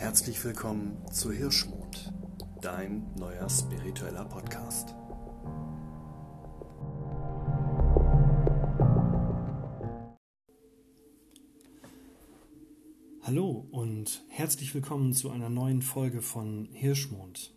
Herzlich 0.00 0.44
willkommen 0.44 0.96
zu 1.10 1.32
Hirschmond, 1.32 2.12
dein 2.62 3.04
neuer 3.16 3.50
spiritueller 3.50 4.24
Podcast. 4.26 4.94
Hallo 13.24 13.66
und 13.72 14.22
herzlich 14.28 14.72
willkommen 14.72 15.12
zu 15.14 15.30
einer 15.30 15.48
neuen 15.50 15.82
Folge 15.82 16.22
von 16.22 16.68
Hirschmond. 16.72 17.52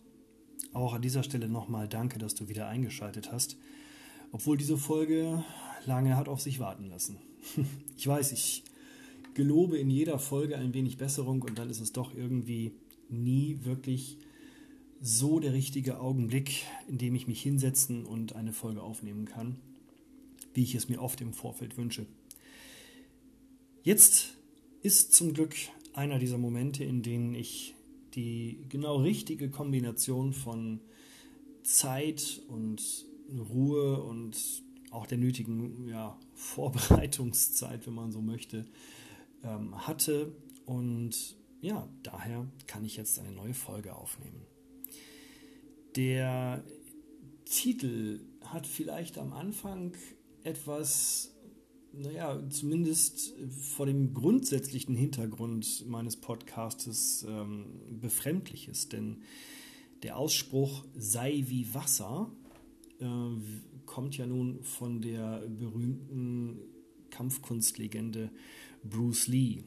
Auch 0.72 0.94
an 0.94 1.02
dieser 1.02 1.22
Stelle 1.22 1.48
nochmal 1.48 1.86
danke, 1.86 2.18
dass 2.18 2.34
du 2.34 2.48
wieder 2.48 2.66
eingeschaltet 2.66 3.30
hast, 3.30 3.56
obwohl 4.32 4.56
diese 4.56 4.76
Folge 4.76 5.44
lange 5.86 6.16
hat 6.16 6.28
auf 6.28 6.40
sich 6.40 6.58
warten 6.58 6.90
lassen. 6.90 7.18
Ich 7.96 8.08
weiß, 8.08 8.32
ich 8.32 8.64
gelobe 9.34 9.78
in 9.78 9.90
jeder 9.90 10.18
Folge 10.18 10.56
ein 10.56 10.74
wenig 10.74 10.98
Besserung 10.98 11.42
und 11.42 11.58
dann 11.58 11.70
ist 11.70 11.80
es 11.80 11.92
doch 11.92 12.14
irgendwie 12.14 12.72
nie 13.08 13.58
wirklich 13.62 14.18
so 15.00 15.40
der 15.40 15.52
richtige 15.52 16.00
Augenblick, 16.00 16.64
in 16.88 16.98
dem 16.98 17.14
ich 17.14 17.26
mich 17.26 17.42
hinsetzen 17.42 18.04
und 18.04 18.34
eine 18.36 18.52
Folge 18.52 18.82
aufnehmen 18.82 19.24
kann, 19.24 19.56
wie 20.54 20.62
ich 20.62 20.74
es 20.74 20.88
mir 20.88 21.02
oft 21.02 21.20
im 21.20 21.32
Vorfeld 21.32 21.76
wünsche. 21.76 22.06
Jetzt 23.82 24.36
ist 24.82 25.12
zum 25.12 25.34
Glück 25.34 25.54
einer 25.92 26.18
dieser 26.18 26.38
Momente, 26.38 26.84
in 26.84 27.02
denen 27.02 27.34
ich 27.34 27.74
die 28.14 28.58
genau 28.68 28.96
richtige 28.98 29.50
Kombination 29.50 30.32
von 30.32 30.80
Zeit 31.62 32.42
und 32.48 33.06
Ruhe 33.50 34.02
und 34.02 34.36
auch 34.90 35.06
der 35.06 35.18
nötigen 35.18 35.88
ja, 35.88 36.16
Vorbereitungszeit, 36.34 37.86
wenn 37.86 37.94
man 37.94 38.12
so 38.12 38.20
möchte, 38.20 38.66
ähm, 39.42 39.86
hatte. 39.86 40.32
Und 40.66 41.36
ja, 41.60 41.88
daher 42.02 42.46
kann 42.66 42.84
ich 42.84 42.96
jetzt 42.96 43.18
eine 43.18 43.32
neue 43.32 43.54
Folge 43.54 43.94
aufnehmen. 43.94 44.46
Der 45.96 46.64
Titel 47.44 48.20
hat 48.44 48.66
vielleicht 48.66 49.18
am 49.18 49.32
Anfang 49.32 49.94
etwas, 50.42 51.34
naja, 51.92 52.40
zumindest 52.48 53.34
vor 53.60 53.86
dem 53.86 54.14
grundsätzlichen 54.14 54.94
Hintergrund 54.94 55.86
meines 55.86 56.16
Podcastes 56.16 57.26
ähm, 57.28 57.66
befremdliches, 58.00 58.88
denn 58.88 59.22
der 60.02 60.16
Ausspruch 60.16 60.84
sei 60.96 61.44
wie 61.46 61.72
Wasser 61.74 62.32
äh, 62.98 63.06
kommt 63.86 64.16
ja 64.16 64.26
nun 64.26 64.62
von 64.64 65.00
der 65.00 65.46
berühmten 65.46 66.60
Kampfkunstlegende 67.10 68.30
Bruce 68.84 69.26
Lee, 69.28 69.64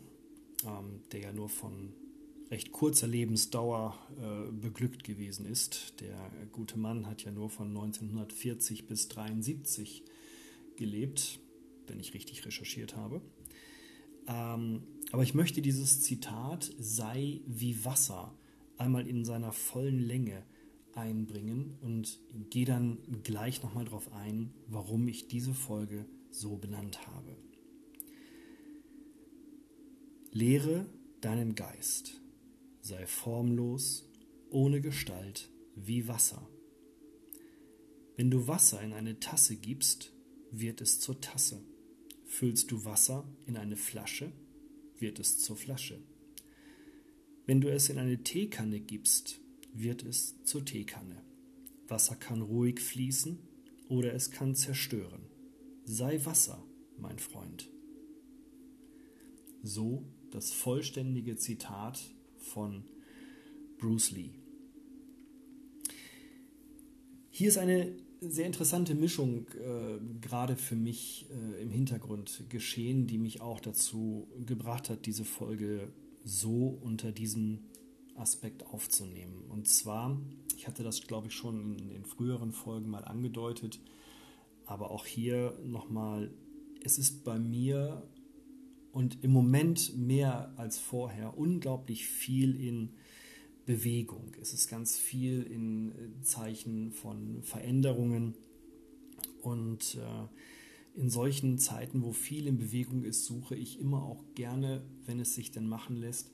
ähm, 0.66 1.02
der 1.12 1.22
ja 1.22 1.34
nur 1.34 1.50
von 1.50 1.94
recht 2.52 2.72
kurzer 2.72 3.08
Lebensdauer 3.08 3.98
äh, 4.22 4.52
beglückt 4.52 5.04
gewesen 5.04 5.46
ist. 5.46 6.00
Der 6.00 6.32
gute 6.52 6.78
Mann 6.78 7.08
hat 7.08 7.24
ja 7.24 7.32
nur 7.32 7.50
von 7.50 7.70
1940 7.70 8.88
bis 8.88 9.10
1973 9.10 10.04
gelebt, 10.76 11.40
wenn 11.88 12.00
ich 12.00 12.14
richtig 12.14 12.46
recherchiert 12.46 12.96
habe. 12.96 13.22
Ähm, 14.28 14.84
aber 15.12 15.24
ich 15.24 15.34
möchte 15.34 15.62
dieses 15.62 16.02
Zitat 16.02 16.72
sei 16.80 17.42
wie 17.46 17.84
Wasser 17.86 18.34
einmal 18.78 19.08
in 19.08 19.24
seiner 19.24 19.52
vollen 19.52 20.00
Länge 20.00 20.44
einbringen 20.94 21.78
und 21.82 22.20
gehe 22.50 22.66
dann 22.66 22.98
gleich 23.24 23.62
nochmal 23.62 23.86
darauf 23.86 24.12
ein, 24.14 24.54
warum 24.68 25.08
ich 25.08 25.28
diese 25.28 25.54
Folge 25.54 26.06
so 26.32 26.56
benannt 26.58 27.06
habe. 27.08 27.36
Lehre 30.38 30.86
deinen 31.22 31.56
Geist, 31.56 32.20
sei 32.82 33.08
formlos, 33.08 34.12
ohne 34.50 34.82
Gestalt, 34.82 35.50
wie 35.78 36.10
Wasser. 36.10 36.46
Wenn 38.18 38.30
du 38.30 38.46
Wasser 38.46 38.82
in 38.82 38.92
eine 38.92 39.22
Tasse 39.22 39.56
gibst, 39.56 40.12
wird 40.52 40.82
es 40.82 41.00
zur 41.00 41.22
Tasse. 41.22 41.62
Füllst 42.26 42.70
du 42.72 42.84
Wasser 42.84 43.26
in 43.46 43.56
eine 43.56 43.78
Flasche, 43.78 44.34
wird 45.00 45.20
es 45.20 45.38
zur 45.38 45.56
Flasche. 45.56 46.04
Wenn 47.46 47.62
du 47.62 47.72
es 47.72 47.88
in 47.88 47.98
eine 47.98 48.22
Teekanne 48.22 48.82
gibst, 48.82 49.40
wird 49.72 50.04
es 50.04 50.44
zur 50.44 50.66
Teekanne. 50.66 51.24
Wasser 51.88 52.18
kann 52.18 52.42
ruhig 52.42 52.82
fließen 52.82 53.40
oder 53.88 54.14
es 54.14 54.32
kann 54.32 54.54
zerstören. 54.54 55.30
Sei 55.86 56.26
Wasser, 56.26 56.62
mein 56.98 57.20
Freund. 57.20 57.70
So 59.64 60.06
das 60.36 60.52
vollständige 60.52 61.38
Zitat 61.38 62.00
von 62.38 62.84
Bruce 63.78 64.12
Lee. 64.12 64.32
Hier 67.30 67.48
ist 67.48 67.58
eine 67.58 67.96
sehr 68.20 68.46
interessante 68.46 68.96
Mischung 68.96 69.48
äh, 69.52 69.98
gerade 70.20 70.58
für 70.58 70.76
mich 70.76 71.28
äh, 71.30 71.62
im 71.62 71.72
Hintergrund 71.72 72.44
geschehen, 72.50 73.08
die 73.08 73.18
mich 73.18 73.40
auch 73.40 73.62
dazu 73.62 74.28
gebracht 74.46 74.90
hat, 74.90 75.06
diese 75.06 75.24
Folge 75.24 75.94
so 76.26 76.80
unter 76.82 77.14
diesem 77.14 77.60
Aspekt 78.16 78.66
aufzunehmen. 78.66 79.46
Und 79.50 79.70
zwar, 79.70 80.20
ich 80.58 80.68
hatte 80.68 80.84
das, 80.84 81.02
glaube 81.02 81.28
ich, 81.28 81.34
schon 81.34 81.78
in 81.78 81.90
den 81.90 82.04
früheren 82.04 82.52
Folgen 82.52 82.90
mal 82.90 83.06
angedeutet, 83.06 83.80
aber 84.66 84.92
auch 84.92 85.06
hier 85.06 85.58
nochmal, 85.64 86.34
es 86.84 86.98
ist 86.98 87.24
bei 87.24 87.40
mir 87.40 88.04
und 88.96 89.26
im 89.26 89.32
Moment 89.32 89.98
mehr 89.98 90.54
als 90.56 90.80
vorher 90.80 91.38
unglaublich 91.38 92.08
viel 92.08 92.56
in 92.56 92.94
Bewegung. 93.66 94.32
Es 94.42 94.54
ist 94.54 94.70
ganz 94.70 94.98
viel 94.98 95.44
in 95.44 95.92
äh, 95.92 96.22
Zeichen 96.22 96.94
von 96.94 97.44
Veränderungen 97.44 98.36
und 99.42 99.96
äh, 99.96 100.98
in 100.98 101.10
solchen 101.10 101.58
Zeiten, 101.58 102.04
wo 102.04 102.14
viel 102.14 102.48
in 102.48 102.58
Bewegung 102.58 103.04
ist, 103.04 103.26
suche 103.26 103.58
ich 103.58 103.82
immer 103.82 104.02
auch 104.02 104.24
gerne, 104.34 104.82
wenn 105.06 105.20
es 105.20 105.36
sich 105.36 105.52
denn 105.52 105.68
machen 105.68 105.98
lässt, 105.98 106.32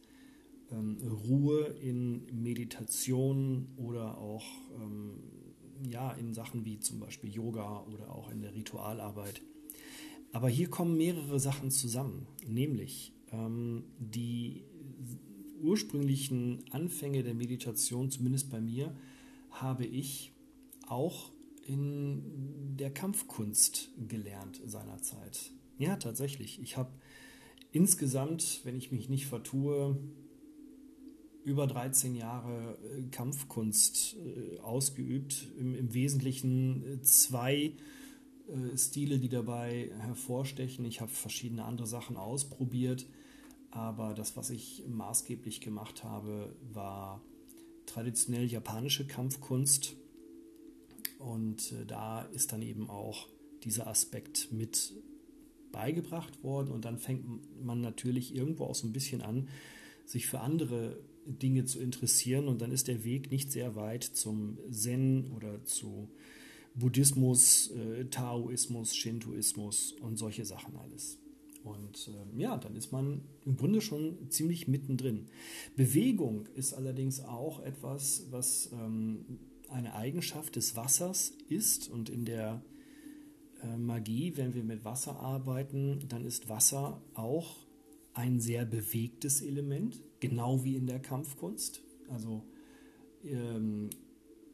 ähm, 0.72 1.00
Ruhe 1.28 1.66
in 1.82 2.28
Meditation 2.44 3.70
oder 3.76 4.20
auch 4.20 4.46
ähm, 4.80 5.24
ja, 5.90 6.12
in 6.12 6.36
Sachen 6.36 6.64
wie 6.64 6.80
zum 6.80 7.00
Beispiel 7.00 7.34
Yoga 7.34 7.88
oder 7.88 8.14
auch 8.14 8.30
in 8.30 8.44
der 8.44 8.54
Ritualarbeit. 8.54 9.42
Aber 10.34 10.50
hier 10.50 10.70
kommen 10.70 10.98
mehrere 10.98 11.40
Sachen 11.40 11.72
zusammen, 11.72 12.28
nämlich 12.48 13.14
ähm, 13.32 13.84
die 14.00 14.64
ursprünglichen 15.62 16.64
Anfänge 16.72 17.24
der 17.24 17.34
Meditation, 17.34 18.10
zumindest 18.10 18.50
bei 18.50 18.62
mir, 18.62 18.96
habe 19.52 19.86
ich 19.86 20.32
auch 20.88 21.32
in 21.66 22.76
der 22.78 22.92
Kampfkunst 22.92 23.90
gelernt 24.08 24.62
seinerzeit. 24.66 25.52
Ja, 25.78 25.98
tatsächlich. 25.98 26.62
Ich 26.62 26.78
habe 26.78 26.92
insgesamt, 27.72 28.62
wenn 28.64 28.76
ich 28.76 28.92
mich 28.92 29.10
nicht 29.10 29.28
vertue, 29.28 29.98
über 31.44 31.68
13 31.68 32.16
Jahre 32.16 32.78
äh, 32.84 33.04
Kampfkunst 33.10 34.16
äh, 34.16 34.60
ausgeübt. 34.60 35.48
Im, 35.60 35.76
im 35.76 35.94
Wesentlichen 35.94 36.84
äh, 36.84 37.02
zwei 37.02 37.56
äh, 37.56 37.72
Stile, 38.76 39.20
die 39.20 39.30
dabei 39.30 39.92
hervorstechen. 40.00 40.86
Ich 40.86 41.02
habe 41.02 41.12
verschiedene 41.12 41.64
andere 41.64 41.88
Sachen 41.88 42.18
ausprobiert, 42.18 43.06
aber 43.70 44.14
das, 44.14 44.36
was 44.36 44.50
ich 44.50 44.84
maßgeblich 44.88 45.62
gemacht 45.62 46.04
habe, 46.04 46.54
war 46.74 47.22
traditionell 47.86 48.46
japanische 48.46 49.08
Kampfkunst. 49.08 49.96
Und 51.20 51.72
äh, 51.72 51.86
da 51.86 52.24
ist 52.24 52.52
dann 52.52 52.62
eben 52.62 52.90
auch 52.90 53.28
dieser 53.64 53.88
Aspekt 53.88 54.52
mit 54.52 54.94
beigebracht 55.72 56.44
worden. 56.44 56.72
Und 56.72 56.86
dann 56.86 56.98
fängt 56.98 57.26
man 57.64 57.82
natürlich 57.82 58.36
irgendwo 58.36 58.66
auch 58.66 58.76
so 58.76 58.88
ein 58.88 58.94
bisschen 58.94 59.22
an, 59.22 59.48
sich 60.06 60.28
für 60.28 60.42
andere 60.42 61.00
Dinge 61.26 61.66
zu 61.66 61.80
interessieren. 61.80 62.48
Und 62.48 62.62
dann 62.62 62.72
ist 62.72 62.88
der 62.88 63.04
Weg 63.04 63.32
nicht 63.32 63.52
sehr 63.52 63.76
weit 63.76 64.04
zum 64.04 64.58
Zen 64.70 65.32
oder 65.32 65.64
zu 65.64 66.10
Buddhismus, 66.76 67.72
äh, 67.72 68.06
Taoismus, 68.06 68.96
Shintoismus 68.96 69.94
und 70.02 70.18
solche 70.18 70.46
Sachen 70.46 70.76
alles. 70.78 71.18
Und 71.64 72.10
äh, 72.10 72.42
ja, 72.42 72.58
dann 72.58 72.76
ist 72.76 72.92
man 72.92 73.22
im 73.46 73.56
Grunde 73.56 73.82
schon 73.82 74.30
ziemlich 74.30 74.68
mittendrin. 74.68 75.28
Bewegung 75.76 76.48
ist 76.56 76.74
allerdings 76.74 77.24
auch 77.24 77.62
etwas, 77.62 78.28
was 78.32 78.72
ähm, 78.74 79.40
eine 79.70 79.94
Eigenschaft 79.94 80.56
des 80.56 80.76
Wassers 80.76 81.34
ist. 81.50 81.90
Und 81.90 82.10
in 82.10 82.26
der 82.26 82.64
äh, 83.64 83.78
Magie, 83.78 84.34
wenn 84.38 84.54
wir 84.54 84.64
mit 84.64 84.86
Wasser 84.86 85.20
arbeiten, 85.20 86.06
dann 86.10 86.26
ist 86.26 86.50
Wasser 86.50 87.02
auch 87.14 87.58
ein 88.14 88.40
sehr 88.40 88.66
bewegtes 88.66 89.42
Element, 89.42 90.02
genau 90.20 90.64
wie 90.64 90.76
in 90.76 90.88
der 90.88 91.00
Kampfkunst. 91.00 91.82
Also 92.10 92.44
ähm, 93.24 93.90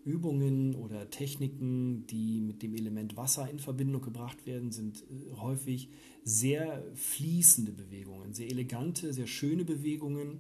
Übungen 0.07 0.73
oder 0.75 1.09
Techniken, 1.09 2.07
die 2.07 2.39
mit 2.39 2.63
dem 2.63 2.73
Element 2.73 3.17
Wasser 3.17 3.49
in 3.49 3.59
Verbindung 3.59 4.01
gebracht 4.01 4.45
werden, 4.45 4.71
sind 4.71 5.03
äh, 5.03 5.35
häufig 5.35 5.89
sehr 6.23 6.83
fließende 6.95 7.73
Bewegungen, 7.73 8.33
sehr 8.33 8.49
elegante, 8.49 9.13
sehr 9.13 9.27
schöne 9.27 9.65
Bewegungen. 9.65 10.39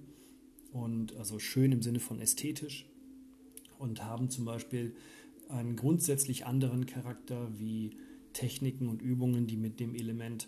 und 0.71 1.15
also 1.17 1.39
schön 1.39 1.71
im 1.71 1.81
Sinne 1.81 1.99
von 1.99 2.19
ästhetisch 2.19 2.85
und 3.79 4.03
haben 4.03 4.29
zum 4.29 4.45
Beispiel 4.45 4.93
einen 5.49 5.75
grundsätzlich 5.75 6.45
anderen 6.45 6.85
Charakter 6.85 7.49
wie 7.57 7.91
Techniken 8.33 8.87
und 8.89 9.01
Übungen, 9.01 9.47
die 9.47 9.57
mit 9.57 9.79
dem 9.79 9.95
Element 9.95 10.47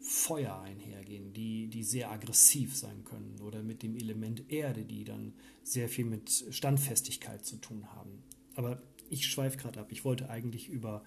Feuer 0.00 0.60
einhergehen, 0.60 1.32
die, 1.32 1.68
die 1.68 1.82
sehr 1.82 2.10
aggressiv 2.10 2.76
sein 2.76 3.04
können 3.04 3.40
oder 3.40 3.62
mit 3.62 3.82
dem 3.82 3.96
Element 3.96 4.44
Erde, 4.48 4.84
die 4.84 5.04
dann 5.04 5.32
sehr 5.62 5.88
viel 5.88 6.04
mit 6.04 6.30
Standfestigkeit 6.50 7.44
zu 7.44 7.56
tun 7.56 7.92
haben. 7.94 8.22
Aber 8.58 8.82
ich 9.08 9.24
schweife 9.26 9.56
gerade 9.56 9.78
ab. 9.78 9.86
Ich 9.92 10.04
wollte 10.04 10.30
eigentlich 10.30 10.68
über 10.68 11.04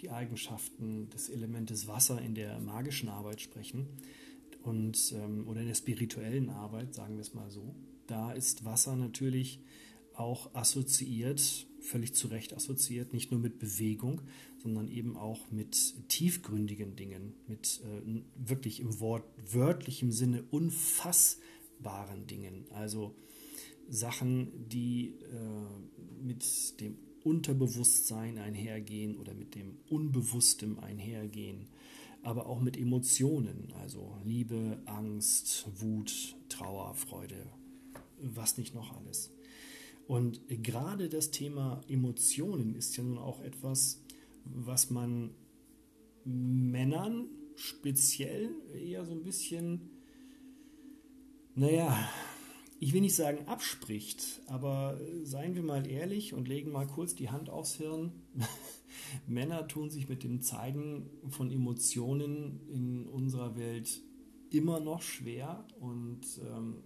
die 0.00 0.10
Eigenschaften 0.10 1.10
des 1.10 1.28
Elementes 1.28 1.88
Wasser 1.88 2.22
in 2.22 2.36
der 2.36 2.60
magischen 2.60 3.08
Arbeit 3.08 3.40
sprechen 3.40 3.88
und, 4.62 5.12
ähm, 5.16 5.48
oder 5.48 5.60
in 5.60 5.66
der 5.66 5.74
spirituellen 5.74 6.50
Arbeit, 6.50 6.94
sagen 6.94 7.16
wir 7.16 7.22
es 7.22 7.34
mal 7.34 7.50
so. 7.50 7.74
Da 8.06 8.30
ist 8.30 8.64
Wasser 8.64 8.94
natürlich 8.94 9.58
auch 10.14 10.54
assoziiert, 10.54 11.66
völlig 11.80 12.14
zu 12.14 12.28
Recht 12.28 12.54
assoziiert, 12.54 13.12
nicht 13.12 13.32
nur 13.32 13.40
mit 13.40 13.58
Bewegung, 13.58 14.20
sondern 14.62 14.88
eben 14.88 15.16
auch 15.16 15.50
mit 15.50 15.94
tiefgründigen 16.06 16.94
Dingen, 16.94 17.34
mit 17.48 17.80
äh, 17.84 18.22
wirklich 18.36 18.78
im 18.78 19.00
Wort 19.00 19.24
wörtlichem 19.52 20.12
Sinne 20.12 20.44
unfassbaren 20.48 22.28
Dingen. 22.28 22.66
Also 22.70 23.16
Sachen, 23.88 24.68
die 24.68 25.14
äh, 25.32 26.22
mit 26.24 26.80
dem 26.80 26.96
Unterbewusstsein 27.22 28.38
einhergehen 28.38 29.16
oder 29.16 29.34
mit 29.34 29.54
dem 29.54 29.78
Unbewusstem 29.88 30.78
einhergehen, 30.78 31.68
aber 32.22 32.46
auch 32.46 32.60
mit 32.60 32.76
Emotionen, 32.76 33.72
also 33.80 34.16
Liebe, 34.24 34.80
Angst, 34.86 35.66
Wut, 35.80 36.36
Trauer, 36.48 36.94
Freude, 36.94 37.46
was 38.20 38.58
nicht 38.58 38.74
noch 38.74 38.96
alles. 38.96 39.32
Und 40.06 40.40
gerade 40.48 41.08
das 41.08 41.30
Thema 41.30 41.80
Emotionen 41.88 42.74
ist 42.74 42.96
ja 42.96 43.02
nun 43.02 43.18
auch 43.18 43.40
etwas, 43.40 44.02
was 44.44 44.90
man 44.90 45.30
Männern 46.24 47.28
speziell 47.56 48.50
eher 48.74 49.04
so 49.04 49.12
ein 49.12 49.22
bisschen, 49.22 49.90
naja, 51.54 52.08
ich 52.80 52.92
will 52.92 53.00
nicht 53.00 53.14
sagen 53.14 53.46
abspricht, 53.46 54.42
aber 54.46 54.98
seien 55.22 55.54
wir 55.54 55.62
mal 55.62 55.86
ehrlich 55.86 56.34
und 56.34 56.48
legen 56.48 56.72
mal 56.72 56.86
kurz 56.86 57.14
die 57.14 57.30
Hand 57.30 57.48
aufs 57.48 57.76
Hirn. 57.76 58.12
Männer 59.26 59.66
tun 59.68 59.90
sich 59.90 60.08
mit 60.08 60.22
dem 60.22 60.40
Zeigen 60.42 61.08
von 61.28 61.50
Emotionen 61.50 62.60
in 62.68 63.06
unserer 63.06 63.56
Welt 63.56 64.00
immer 64.50 64.80
noch 64.80 65.02
schwer 65.02 65.66
und 65.80 66.20
ähm, 66.48 66.76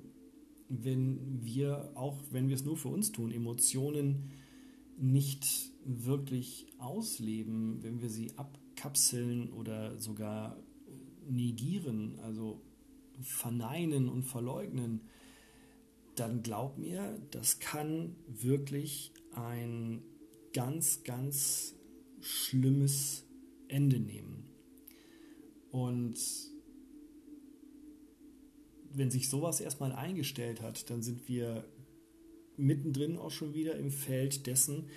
wenn 0.69 1.43
wir, 1.43 1.91
auch 1.95 2.19
wenn 2.31 2.49
wir 2.49 2.57
es 2.57 2.65
nur 2.65 2.77
für 2.77 2.89
uns 2.89 3.13
tun, 3.13 3.33
Emotionen 3.33 4.31
nicht 4.99 5.73
wirklich 5.85 6.67
ausleben, 6.79 7.83
wenn 7.83 8.03
wir 8.03 8.11
sie 8.11 8.33
abkapseln 8.37 9.53
oder 9.53 9.99
sogar 9.99 10.59
negieren, 11.29 12.19
also 12.23 12.61
verneinen 13.21 14.09
und 14.09 14.25
verleugnen, 14.25 15.03
dann 16.19 16.43
glaub 16.43 16.79
mir, 16.79 17.21
das 17.31 17.59
kann 17.59 18.17
wirklich 18.27 19.13
ein 19.33 20.03
ganz, 20.53 21.05
ganz 21.05 21.75
schlimmes 22.21 23.25
Ende 23.69 24.01
nehmen. 24.01 24.49
Und 25.71 26.17
wenn 28.91 29.11
sich 29.11 29.29
sowas 29.29 29.61
erstmal 29.61 29.93
eingestellt 29.93 30.63
hat, 30.63 30.91
dann 30.91 31.03
sind 31.03 31.29
wir 31.29 31.65
mittendrin 32.57 33.17
auch 33.17 33.31
schon 33.31 33.55
wieder 33.55 33.77
im 33.77 33.91
Feld 33.91 34.47
dessen, 34.47 34.89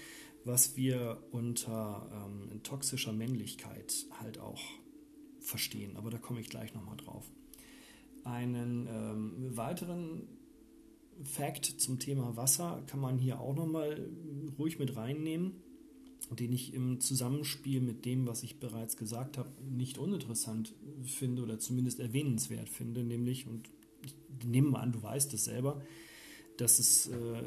was 0.43 0.75
wir 0.75 1.23
unter 1.31 2.09
ähm, 2.11 2.63
toxischer 2.63 3.13
Männlichkeit 3.13 4.07
halt 4.19 4.39
auch 4.39 4.61
verstehen. 5.39 5.97
Aber 5.97 6.09
da 6.09 6.17
komme 6.17 6.39
ich 6.41 6.49
gleich 6.49 6.73
nochmal 6.73 6.97
drauf. 6.97 7.29
Einen 8.23 8.87
ähm, 8.87 9.55
weiteren 9.55 10.27
Fact 11.23 11.65
zum 11.65 11.99
Thema 11.99 12.35
Wasser 12.35 12.83
kann 12.87 12.99
man 12.99 13.19
hier 13.19 13.39
auch 13.39 13.55
nochmal 13.55 14.09
ruhig 14.57 14.79
mit 14.79 14.95
reinnehmen, 14.95 15.53
den 16.31 16.53
ich 16.53 16.73
im 16.73 16.99
Zusammenspiel 16.99 17.81
mit 17.81 18.05
dem, 18.05 18.27
was 18.27 18.43
ich 18.43 18.59
bereits 18.59 18.97
gesagt 18.97 19.37
habe, 19.37 19.49
nicht 19.69 19.97
uninteressant 19.97 20.73
finde 21.03 21.43
oder 21.43 21.59
zumindest 21.59 21.99
erwähnenswert 21.99 22.69
finde, 22.69 23.03
nämlich, 23.03 23.47
und 23.47 23.69
ich 24.03 24.15
nehme 24.45 24.69
mal 24.69 24.79
an, 24.79 24.91
du 24.91 25.01
weißt 25.01 25.33
es 25.33 25.45
selber, 25.45 25.81
dass 26.57 26.79
es 26.79 27.07
äh, 27.07 27.43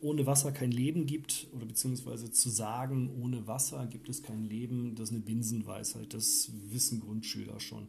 ohne 0.00 0.26
Wasser 0.26 0.52
kein 0.52 0.70
Leben 0.70 1.06
gibt 1.06 1.46
oder 1.52 1.64
beziehungsweise 1.64 2.30
zu 2.30 2.50
sagen, 2.50 3.10
ohne 3.22 3.46
Wasser 3.46 3.86
gibt 3.86 4.08
es 4.10 4.22
kein 4.22 4.44
Leben, 4.44 4.94
das 4.94 5.08
ist 5.08 5.14
eine 5.14 5.24
Binsenweisheit, 5.24 6.12
das 6.12 6.50
wissen 6.70 7.00
Grundschüler 7.00 7.58
schon. 7.58 7.88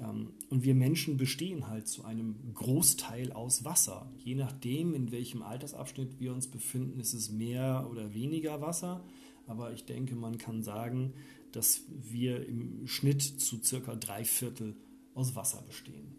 Ähm, 0.00 0.32
und 0.50 0.64
wir 0.64 0.74
Menschen 0.74 1.16
bestehen 1.16 1.68
halt 1.68 1.88
zu 1.88 2.04
einem 2.04 2.36
Großteil 2.54 3.32
aus 3.32 3.64
Wasser. 3.64 4.10
Je 4.18 4.34
nachdem, 4.34 4.94
in 4.94 5.10
welchem 5.10 5.42
Altersabschnitt 5.42 6.20
wir 6.20 6.32
uns 6.32 6.48
befinden, 6.48 7.00
ist 7.00 7.14
es 7.14 7.30
mehr 7.30 7.86
oder 7.90 8.14
weniger 8.14 8.60
Wasser. 8.60 9.04
Aber 9.46 9.72
ich 9.72 9.84
denke, 9.84 10.14
man 10.14 10.38
kann 10.38 10.62
sagen, 10.62 11.14
dass 11.52 11.82
wir 11.88 12.46
im 12.46 12.86
Schnitt 12.86 13.22
zu 13.22 13.62
circa 13.62 13.96
drei 13.96 14.24
Viertel 14.24 14.76
aus 15.14 15.34
Wasser 15.34 15.62
bestehen. 15.62 16.16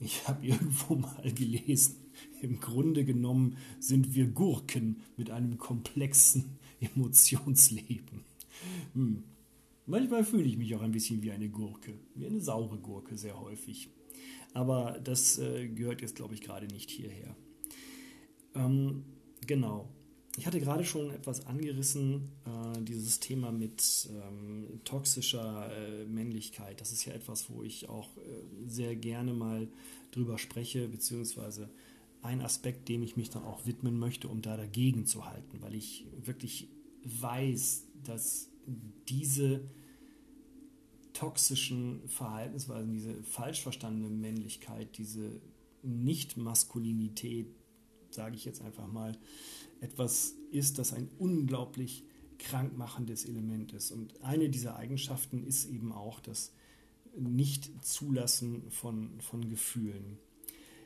Ich 0.00 0.26
habe 0.26 0.46
irgendwo 0.46 0.96
mal 0.96 1.32
gelesen, 1.32 1.96
im 2.40 2.60
Grunde 2.60 3.04
genommen 3.04 3.56
sind 3.78 4.14
wir 4.14 4.26
Gurken 4.26 5.02
mit 5.16 5.30
einem 5.30 5.58
komplexen 5.58 6.58
Emotionsleben. 6.80 8.24
Hm. 8.94 9.24
Manchmal 9.90 10.22
fühle 10.22 10.44
ich 10.44 10.56
mich 10.56 10.72
auch 10.76 10.82
ein 10.82 10.92
bisschen 10.92 11.20
wie 11.20 11.32
eine 11.32 11.48
Gurke, 11.48 11.94
wie 12.14 12.24
eine 12.24 12.40
saure 12.40 12.78
Gurke 12.78 13.18
sehr 13.18 13.40
häufig. 13.40 13.90
Aber 14.54 15.00
das 15.02 15.38
äh, 15.38 15.66
gehört 15.66 16.00
jetzt, 16.00 16.14
glaube 16.14 16.32
ich, 16.34 16.42
gerade 16.42 16.68
nicht 16.68 16.90
hierher. 16.90 17.34
Ähm, 18.54 19.02
genau. 19.48 19.88
Ich 20.36 20.46
hatte 20.46 20.60
gerade 20.60 20.84
schon 20.84 21.10
etwas 21.10 21.44
angerissen, 21.44 22.28
äh, 22.46 22.80
dieses 22.82 23.18
Thema 23.18 23.50
mit 23.50 24.08
ähm, 24.12 24.80
toxischer 24.84 25.68
äh, 25.76 26.06
Männlichkeit. 26.06 26.80
Das 26.80 26.92
ist 26.92 27.04
ja 27.04 27.12
etwas, 27.12 27.50
wo 27.50 27.64
ich 27.64 27.88
auch 27.88 28.16
äh, 28.16 28.20
sehr 28.66 28.94
gerne 28.94 29.32
mal 29.32 29.66
drüber 30.12 30.38
spreche, 30.38 30.86
beziehungsweise 30.86 31.68
ein 32.22 32.42
Aspekt, 32.42 32.88
dem 32.88 33.02
ich 33.02 33.16
mich 33.16 33.30
dann 33.30 33.42
auch 33.42 33.66
widmen 33.66 33.98
möchte, 33.98 34.28
um 34.28 34.40
da 34.40 34.56
dagegen 34.56 35.04
zu 35.04 35.26
halten, 35.26 35.60
weil 35.62 35.74
ich 35.74 36.06
wirklich 36.24 36.68
weiß, 37.02 37.88
dass 38.04 38.50
diese 39.08 39.62
toxischen 41.12 42.08
Verhaltensweisen, 42.08 42.92
diese 42.92 43.22
falsch 43.22 43.62
verstandene 43.62 44.08
Männlichkeit, 44.08 44.96
diese 44.98 45.40
Nicht-Maskulinität, 45.82 47.46
sage 48.10 48.36
ich 48.36 48.44
jetzt 48.44 48.62
einfach 48.62 48.86
mal, 48.86 49.16
etwas 49.80 50.34
ist, 50.50 50.78
das 50.78 50.92
ein 50.92 51.08
unglaublich 51.18 52.04
krankmachendes 52.38 53.24
Element 53.26 53.72
ist. 53.72 53.92
Und 53.92 54.22
eine 54.22 54.48
dieser 54.48 54.76
Eigenschaften 54.76 55.44
ist 55.46 55.66
eben 55.66 55.92
auch 55.92 56.20
das 56.20 56.52
Nicht-Zulassen 57.16 58.70
von, 58.70 59.20
von 59.20 59.48
Gefühlen. 59.48 60.18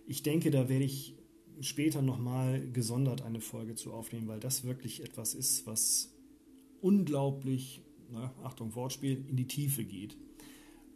Ich 0.07 0.23
denke, 0.23 0.51
da 0.51 0.69
werde 0.69 0.85
ich 0.85 1.15
später 1.61 2.03
nochmal 2.03 2.69
gesondert 2.73 3.23
eine 3.23 3.41
Folge 3.41 3.75
zu 3.75 3.93
aufnehmen, 3.93 4.29
weil 4.29 4.41
das 4.41 4.65
wirklich 4.65 5.03
etwas 5.03 5.35
ist, 5.35 5.67
was 5.67 6.13
unglaublich, 6.81 7.81
na, 8.15 8.33
Achtung, 8.43 8.75
Wortspiel, 8.75 9.25
in 9.29 9.37
die 9.37 9.47
Tiefe 9.47 9.85
geht. 9.85 10.17